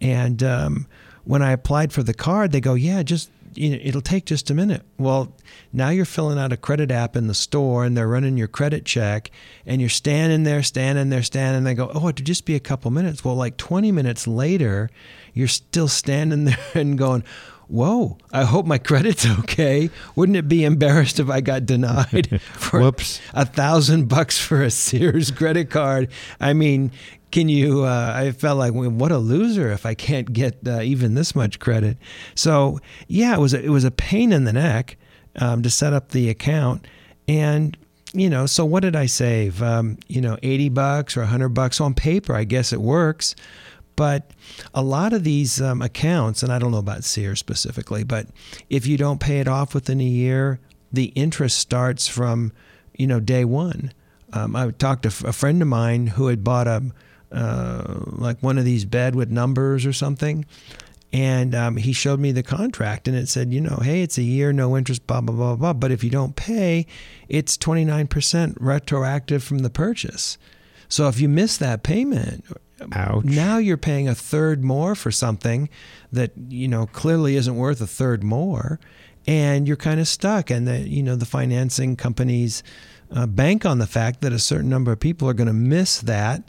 And 0.00 0.42
um, 0.42 0.86
when 1.24 1.42
I 1.42 1.52
applied 1.52 1.92
for 1.92 2.02
the 2.02 2.14
card, 2.14 2.52
they 2.52 2.60
go, 2.60 2.74
"Yeah, 2.74 3.02
just 3.02 3.30
you 3.54 3.70
know, 3.70 3.78
it'll 3.82 4.00
take 4.00 4.26
just 4.26 4.50
a 4.50 4.54
minute." 4.54 4.82
Well, 4.98 5.34
now 5.72 5.90
you're 5.90 6.04
filling 6.04 6.38
out 6.38 6.52
a 6.52 6.56
credit 6.56 6.90
app 6.90 7.16
in 7.16 7.26
the 7.26 7.34
store, 7.34 7.84
and 7.84 7.96
they're 7.96 8.08
running 8.08 8.36
your 8.36 8.48
credit 8.48 8.84
check, 8.84 9.30
and 9.66 9.80
you're 9.80 9.90
standing 9.90 10.42
there, 10.42 10.62
standing 10.62 11.08
there, 11.10 11.22
standing. 11.22 11.58
And 11.58 11.66
they 11.66 11.74
go, 11.74 11.90
"Oh, 11.94 12.08
it'll 12.08 12.24
just 12.24 12.44
be 12.44 12.54
a 12.54 12.60
couple 12.60 12.90
minutes." 12.90 13.24
Well, 13.24 13.34
like 13.34 13.56
20 13.56 13.92
minutes 13.92 14.26
later, 14.26 14.90
you're 15.34 15.48
still 15.48 15.88
standing 15.88 16.44
there 16.46 16.58
and 16.74 16.96
going. 16.98 17.24
Whoa, 17.68 18.18
I 18.30 18.44
hope 18.44 18.66
my 18.66 18.76
credit's 18.76 19.26
okay. 19.38 19.88
Wouldn't 20.14 20.36
it 20.36 20.46
be 20.46 20.62
embarrassed 20.62 21.18
if 21.18 21.30
I 21.30 21.40
got 21.40 21.64
denied 21.64 22.38
for 22.52 22.80
Whoops. 22.80 23.18
a 23.32 23.46
thousand 23.46 24.08
bucks 24.10 24.36
for 24.36 24.62
a 24.62 24.70
Sears 24.70 25.30
credit 25.30 25.70
card? 25.70 26.08
I 26.38 26.52
mean, 26.52 26.90
can 27.32 27.48
you? 27.48 27.84
Uh, 27.84 28.12
I 28.14 28.30
felt 28.30 28.58
like, 28.58 28.72
well, 28.72 28.90
what 28.90 29.10
a 29.10 29.18
loser 29.18 29.72
if 29.72 29.84
I 29.84 29.94
can't 29.94 30.32
get 30.32 30.58
uh, 30.66 30.82
even 30.82 31.14
this 31.14 31.34
much 31.34 31.58
credit. 31.58 31.98
So 32.36 32.78
yeah, 33.08 33.34
it 33.34 33.40
was 33.40 33.54
a, 33.54 33.64
it 33.64 33.70
was 33.70 33.84
a 33.84 33.90
pain 33.90 34.32
in 34.32 34.44
the 34.44 34.52
neck 34.52 34.96
um, 35.36 35.62
to 35.62 35.70
set 35.70 35.92
up 35.92 36.10
the 36.10 36.30
account, 36.30 36.86
and 37.26 37.76
you 38.12 38.30
know, 38.30 38.46
so 38.46 38.64
what 38.64 38.82
did 38.82 38.94
I 38.94 39.06
save? 39.06 39.62
Um, 39.62 39.98
you 40.06 40.20
know, 40.20 40.38
eighty 40.42 40.68
bucks 40.68 41.16
or 41.16 41.24
hundred 41.24 41.50
bucks 41.50 41.80
on 41.80 41.94
paper. 41.94 42.34
I 42.34 42.44
guess 42.44 42.72
it 42.72 42.80
works. 42.80 43.34
But 43.94 44.30
a 44.72 44.82
lot 44.82 45.12
of 45.12 45.22
these 45.22 45.60
um, 45.60 45.82
accounts, 45.82 46.42
and 46.42 46.50
I 46.50 46.58
don't 46.58 46.70
know 46.72 46.78
about 46.78 47.04
Sears 47.04 47.38
specifically, 47.38 48.04
but 48.04 48.26
if 48.70 48.86
you 48.86 48.96
don't 48.96 49.20
pay 49.20 49.40
it 49.40 49.48
off 49.48 49.74
within 49.74 50.00
a 50.00 50.04
year, 50.04 50.60
the 50.90 51.06
interest 51.14 51.58
starts 51.58 52.08
from, 52.08 52.52
you 52.96 53.06
know, 53.06 53.20
day 53.20 53.44
one. 53.44 53.92
Um, 54.32 54.56
I 54.56 54.70
talked 54.70 55.02
to 55.02 55.28
a 55.28 55.32
friend 55.32 55.60
of 55.60 55.68
mine 55.68 56.06
who 56.06 56.28
had 56.28 56.42
bought 56.42 56.66
a, 56.66 56.82
uh, 57.32 58.00
like 58.06 58.42
one 58.42 58.58
of 58.58 58.64
these 58.64 58.84
bed 58.84 59.14
with 59.14 59.30
numbers 59.30 59.86
or 59.86 59.92
something, 59.92 60.44
and 61.12 61.54
um, 61.54 61.76
he 61.76 61.92
showed 61.92 62.20
me 62.20 62.32
the 62.32 62.42
contract, 62.42 63.06
and 63.06 63.16
it 63.16 63.28
said, 63.28 63.52
you 63.52 63.60
know, 63.60 63.78
hey, 63.82 64.02
it's 64.02 64.18
a 64.18 64.22
year, 64.22 64.52
no 64.52 64.76
interest, 64.76 65.06
blah 65.06 65.20
blah 65.20 65.34
blah 65.34 65.56
blah. 65.56 65.72
But 65.72 65.92
if 65.92 66.02
you 66.02 66.10
don't 66.10 66.36
pay, 66.36 66.86
it's 67.28 67.56
twenty 67.56 67.84
nine 67.84 68.06
percent 68.06 68.56
retroactive 68.60 69.42
from 69.42 69.58
the 69.58 69.70
purchase. 69.70 70.38
So 70.88 71.08
if 71.08 71.20
you 71.20 71.28
miss 71.28 71.56
that 71.58 71.82
payment, 71.82 72.44
Ouch. 72.92 73.24
now 73.24 73.58
you're 73.58 73.76
paying 73.76 74.08
a 74.08 74.14
third 74.14 74.64
more 74.64 74.94
for 74.94 75.10
something 75.10 75.68
that 76.12 76.32
you 76.48 76.68
know 76.68 76.86
clearly 76.86 77.36
isn't 77.36 77.56
worth 77.56 77.80
a 77.80 77.86
third 77.86 78.22
more, 78.22 78.80
and 79.26 79.66
you're 79.66 79.76
kind 79.76 80.00
of 80.00 80.08
stuck. 80.08 80.50
And 80.50 80.66
the 80.66 80.80
you 80.80 81.02
know 81.02 81.16
the 81.16 81.26
financing 81.26 81.96
companies 81.96 82.62
uh, 83.10 83.26
bank 83.26 83.66
on 83.66 83.78
the 83.78 83.86
fact 83.86 84.22
that 84.22 84.32
a 84.32 84.38
certain 84.38 84.70
number 84.70 84.92
of 84.92 85.00
people 85.00 85.28
are 85.28 85.34
going 85.34 85.46
to 85.46 85.52
miss 85.52 86.00
that 86.00 86.42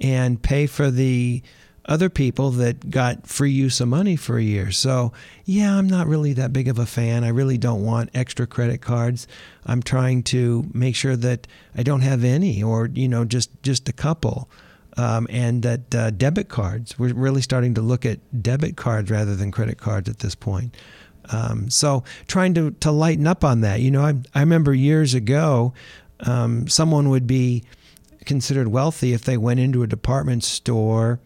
and 0.00 0.42
pay 0.42 0.66
for 0.66 0.90
the 0.90 1.42
other 1.86 2.08
people 2.08 2.50
that 2.52 2.90
got 2.90 3.26
free 3.26 3.50
use 3.50 3.80
of 3.80 3.88
money 3.88 4.14
for 4.14 4.38
a 4.38 4.42
year. 4.42 4.70
So, 4.70 5.12
yeah, 5.44 5.76
I'm 5.76 5.88
not 5.88 6.06
really 6.06 6.32
that 6.34 6.52
big 6.52 6.68
of 6.68 6.78
a 6.78 6.86
fan. 6.86 7.24
I 7.24 7.28
really 7.28 7.58
don't 7.58 7.84
want 7.84 8.10
extra 8.14 8.46
credit 8.46 8.80
cards. 8.80 9.26
I'm 9.66 9.82
trying 9.82 10.22
to 10.24 10.68
make 10.72 10.94
sure 10.94 11.16
that 11.16 11.46
I 11.76 11.82
don't 11.82 12.02
have 12.02 12.22
any 12.22 12.62
or, 12.62 12.86
you 12.86 13.08
know, 13.08 13.24
just 13.24 13.50
just 13.62 13.88
a 13.88 13.92
couple. 13.92 14.48
Um, 14.96 15.26
and 15.30 15.62
that 15.62 15.94
uh, 15.94 16.10
debit 16.10 16.48
cards, 16.48 16.98
we're 16.98 17.14
really 17.14 17.42
starting 17.42 17.74
to 17.74 17.80
look 17.80 18.04
at 18.04 18.18
debit 18.42 18.76
cards 18.76 19.10
rather 19.10 19.34
than 19.34 19.50
credit 19.50 19.78
cards 19.78 20.08
at 20.08 20.18
this 20.18 20.34
point. 20.34 20.76
Um, 21.32 21.70
so 21.70 22.02
trying 22.26 22.54
to, 22.54 22.72
to 22.72 22.90
lighten 22.90 23.26
up 23.26 23.44
on 23.44 23.60
that. 23.60 23.80
You 23.80 23.90
know, 23.90 24.02
I, 24.02 24.14
I 24.34 24.40
remember 24.40 24.74
years 24.74 25.14
ago, 25.14 25.72
um, 26.20 26.68
someone 26.68 27.08
would 27.08 27.26
be 27.26 27.64
considered 28.30 28.68
wealthy 28.68 29.12
if 29.12 29.24
they 29.24 29.36
went 29.36 29.58
into 29.58 29.82
a 29.82 29.88
department 29.88 30.44
store 30.44 31.18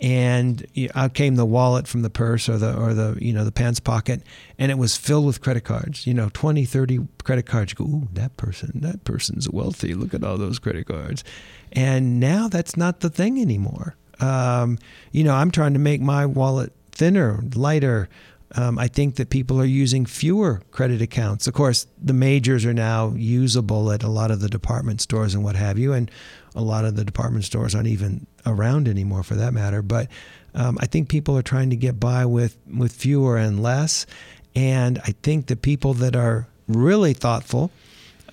and 0.00 0.66
out 0.94 1.12
came 1.12 1.34
the 1.34 1.44
wallet 1.44 1.86
from 1.86 2.00
the 2.00 2.08
purse 2.08 2.48
or 2.48 2.56
the 2.56 2.74
or 2.74 2.94
the 2.94 3.18
you 3.20 3.34
know 3.34 3.44
the 3.44 3.52
pants 3.52 3.80
pocket 3.80 4.22
and 4.58 4.72
it 4.72 4.78
was 4.78 4.96
filled 4.96 5.26
with 5.26 5.42
credit 5.42 5.62
cards 5.62 6.06
you 6.06 6.14
know 6.14 6.30
20 6.32 6.64
30 6.64 7.06
credit 7.22 7.44
cards. 7.44 7.72
You 7.72 7.84
go 7.84 7.92
ooh 7.92 8.08
that 8.14 8.34
person 8.38 8.70
that 8.76 9.04
person's 9.04 9.50
wealthy. 9.50 9.92
Look 9.92 10.14
at 10.14 10.24
all 10.24 10.38
those 10.38 10.58
credit 10.58 10.86
cards. 10.86 11.22
And 11.72 12.18
now 12.18 12.48
that's 12.48 12.78
not 12.78 13.00
the 13.00 13.10
thing 13.10 13.38
anymore. 13.38 13.94
Um, 14.20 14.78
you 15.12 15.22
know 15.22 15.34
i'm 15.34 15.50
trying 15.50 15.74
to 15.74 15.78
make 15.78 16.00
my 16.00 16.24
wallet 16.24 16.72
thinner 16.92 17.44
lighter. 17.54 18.08
Um, 18.54 18.78
I 18.78 18.88
think 18.88 19.16
that 19.16 19.28
people 19.28 19.60
are 19.60 19.66
using 19.66 20.06
fewer 20.06 20.62
credit 20.70 21.02
accounts. 21.02 21.46
Of 21.46 21.52
course, 21.52 21.86
the 22.02 22.14
majors 22.14 22.64
are 22.64 22.72
now 22.72 23.12
usable 23.14 23.92
at 23.92 24.02
a 24.02 24.08
lot 24.08 24.30
of 24.30 24.40
the 24.40 24.48
department 24.48 25.02
stores 25.02 25.34
and 25.34 25.44
what 25.44 25.54
have 25.54 25.78
you, 25.78 25.92
and 25.92 26.10
a 26.58 26.62
lot 26.62 26.84
of 26.84 26.96
the 26.96 27.04
department 27.04 27.44
stores 27.44 27.74
aren't 27.74 27.86
even 27.88 28.26
around 28.44 28.88
anymore 28.88 29.22
for 29.22 29.36
that 29.36 29.52
matter. 29.52 29.80
But 29.80 30.08
um, 30.54 30.76
I 30.80 30.86
think 30.86 31.08
people 31.08 31.38
are 31.38 31.42
trying 31.42 31.70
to 31.70 31.76
get 31.76 32.00
by 32.00 32.26
with, 32.26 32.58
with 32.66 32.92
fewer 32.92 33.36
and 33.38 33.62
less. 33.62 34.06
And 34.56 34.98
I 34.98 35.14
think 35.22 35.46
the 35.46 35.56
people 35.56 35.94
that 35.94 36.16
are 36.16 36.48
really 36.66 37.14
thoughtful 37.14 37.70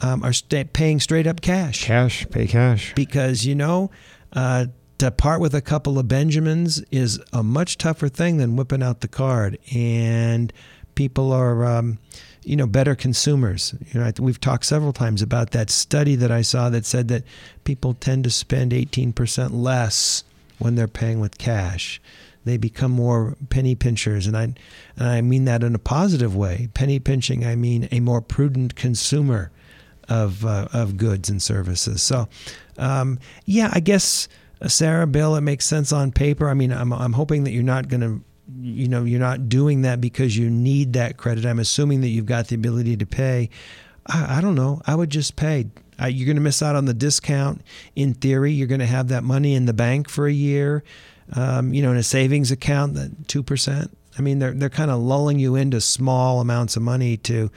um, 0.01 0.23
are 0.23 0.33
sta 0.33 0.63
paying 0.73 0.99
straight 0.99 1.27
up 1.27 1.39
cash 1.39 1.85
Cash, 1.85 2.27
pay 2.31 2.47
cash. 2.47 2.93
because, 2.95 3.45
you 3.45 3.55
know, 3.55 3.91
uh, 4.33 4.65
to 4.97 5.11
part 5.11 5.39
with 5.39 5.53
a 5.53 5.61
couple 5.61 5.99
of 5.99 6.07
Benjamins 6.07 6.81
is 6.91 7.19
a 7.31 7.43
much 7.43 7.77
tougher 7.77 8.09
thing 8.09 8.37
than 8.37 8.55
whipping 8.55 8.81
out 8.81 9.01
the 9.01 9.07
card. 9.07 9.57
And 9.73 10.51
people 10.95 11.31
are, 11.31 11.65
um, 11.65 11.99
you 12.45 12.55
know, 12.55 12.67
better 12.67 12.95
consumers. 12.95 13.73
You 13.91 13.99
know, 13.99 14.11
we've 14.19 14.39
talked 14.39 14.65
several 14.65 14.93
times 14.93 15.21
about 15.21 15.51
that 15.51 15.69
study 15.69 16.15
that 16.15 16.31
I 16.31 16.41
saw 16.41 16.69
that 16.69 16.85
said 16.85 17.07
that 17.09 17.23
people 17.63 17.93
tend 17.93 18.23
to 18.25 18.29
spend 18.29 18.71
18% 18.71 19.49
less 19.51 20.23
when 20.59 20.75
they're 20.75 20.87
paying 20.87 21.19
with 21.19 21.37
cash. 21.37 22.01
They 22.45 22.57
become 22.57 22.91
more 22.91 23.35
penny 23.49 23.73
pinchers, 23.73 24.27
and 24.27 24.37
I, 24.37 24.43
and 24.43 25.07
I 25.07 25.21
mean 25.21 25.45
that 25.45 25.63
in 25.63 25.73
a 25.73 25.79
positive 25.79 26.35
way. 26.35 26.69
Penny 26.75 26.99
pinching, 26.99 27.43
I 27.43 27.55
mean 27.55 27.89
a 27.91 27.99
more 27.99 28.21
prudent 28.21 28.75
consumer 28.75 29.51
of 30.07 30.45
uh, 30.45 30.67
of 30.71 30.97
goods 30.97 31.29
and 31.29 31.41
services. 31.41 32.03
So, 32.03 32.27
um, 32.77 33.19
yeah, 33.45 33.71
I 33.73 33.79
guess 33.79 34.27
uh, 34.61 34.67
Sarah, 34.67 35.07
Bill, 35.07 35.35
it 35.35 35.41
makes 35.41 35.65
sense 35.65 35.91
on 35.91 36.11
paper. 36.11 36.47
I 36.47 36.53
mean, 36.53 36.71
I'm 36.71 36.93
I'm 36.93 37.13
hoping 37.13 37.45
that 37.45 37.51
you're 37.51 37.63
not 37.63 37.87
going 37.87 38.01
to, 38.01 38.21
you 38.61 38.87
know, 38.87 39.03
you're 39.03 39.19
not 39.19 39.49
doing 39.49 39.81
that 39.81 39.99
because 40.01 40.37
you 40.37 40.49
need 40.49 40.93
that 40.93 41.17
credit. 41.17 41.45
I'm 41.45 41.59
assuming 41.59 42.01
that 42.01 42.09
you've 42.09 42.25
got 42.25 42.47
the 42.47 42.55
ability 42.55 42.97
to 42.97 43.05
pay. 43.05 43.49
I, 44.07 44.37
I 44.37 44.41
don't 44.41 44.55
know. 44.55 44.81
I 44.85 44.95
would 44.95 45.09
just 45.09 45.35
pay. 45.35 45.67
Uh, 46.01 46.07
you're 46.07 46.25
going 46.25 46.35
to 46.35 46.41
miss 46.41 46.61
out 46.61 46.75
on 46.75 46.85
the 46.85 46.93
discount. 46.93 47.61
In 47.95 48.13
theory, 48.13 48.51
you're 48.51 48.67
going 48.67 48.79
to 48.79 48.85
have 48.85 49.07
that 49.07 49.23
money 49.23 49.55
in 49.55 49.65
the 49.65 49.73
bank 49.73 50.09
for 50.09 50.27
a 50.27 50.33
year. 50.33 50.83
Um, 51.33 51.73
you 51.73 51.81
know, 51.81 51.91
in 51.91 51.97
a 51.97 52.03
savings 52.03 52.51
account, 52.51 52.93
that 52.95 53.27
two 53.27 53.41
percent. 53.41 53.97
I 54.17 54.21
mean, 54.21 54.39
they're 54.39 54.53
they're 54.53 54.69
kind 54.69 54.91
of 54.91 54.99
lulling 55.01 55.39
you 55.39 55.55
into 55.55 55.81
small 55.81 56.39
amounts 56.39 56.75
of 56.75 56.83
money 56.83 57.17
to 57.17 57.49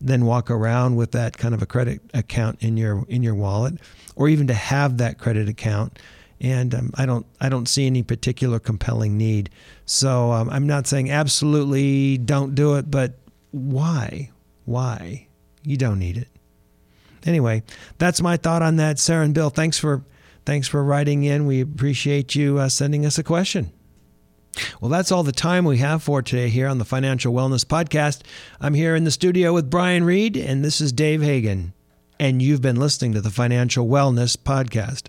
then 0.00 0.26
walk 0.26 0.50
around 0.50 0.96
with 0.96 1.12
that 1.12 1.36
kind 1.36 1.54
of 1.54 1.62
a 1.62 1.66
credit 1.66 2.00
account 2.14 2.62
in 2.62 2.76
your 2.76 3.04
in 3.08 3.22
your 3.22 3.34
wallet, 3.34 3.74
or 4.14 4.28
even 4.28 4.46
to 4.46 4.54
have 4.54 4.98
that 4.98 5.18
credit 5.18 5.48
account. 5.48 5.98
And 6.40 6.74
um, 6.74 6.90
I 6.94 7.06
don't 7.06 7.26
I 7.40 7.48
don't 7.48 7.66
see 7.66 7.86
any 7.86 8.02
particular 8.02 8.58
compelling 8.58 9.16
need. 9.16 9.50
So 9.86 10.32
um, 10.32 10.50
I'm 10.50 10.66
not 10.66 10.86
saying 10.86 11.10
absolutely 11.10 12.18
don't 12.18 12.54
do 12.54 12.74
it, 12.74 12.90
but 12.90 13.14
why? 13.52 14.30
Why? 14.64 15.28
You 15.62 15.76
don't 15.76 16.00
need 16.00 16.16
it. 16.16 16.28
Anyway, 17.24 17.62
that's 17.98 18.20
my 18.20 18.36
thought 18.36 18.62
on 18.62 18.76
that. 18.76 18.98
Sarah 18.98 19.24
and 19.24 19.34
Bill, 19.34 19.50
thanks 19.50 19.78
for 19.78 20.04
thanks 20.44 20.68
for 20.68 20.84
writing 20.84 21.24
in. 21.24 21.46
We 21.46 21.60
appreciate 21.60 22.34
you 22.34 22.58
uh, 22.58 22.68
sending 22.68 23.06
us 23.06 23.18
a 23.18 23.24
question. 23.24 23.72
Well, 24.80 24.90
that's 24.90 25.12
all 25.12 25.22
the 25.22 25.32
time 25.32 25.64
we 25.64 25.78
have 25.78 26.02
for 26.02 26.22
today 26.22 26.48
here 26.48 26.68
on 26.68 26.78
the 26.78 26.84
Financial 26.84 27.32
Wellness 27.32 27.64
Podcast. 27.64 28.22
I'm 28.60 28.74
here 28.74 28.94
in 28.94 29.04
the 29.04 29.10
studio 29.10 29.52
with 29.52 29.70
Brian 29.70 30.04
Reed, 30.04 30.36
and 30.36 30.64
this 30.64 30.80
is 30.80 30.92
Dave 30.92 31.22
Hagan. 31.22 31.74
And 32.18 32.40
you've 32.40 32.62
been 32.62 32.76
listening 32.76 33.12
to 33.12 33.20
the 33.20 33.30
Financial 33.30 33.86
Wellness 33.86 34.36
Podcast. 34.36 35.08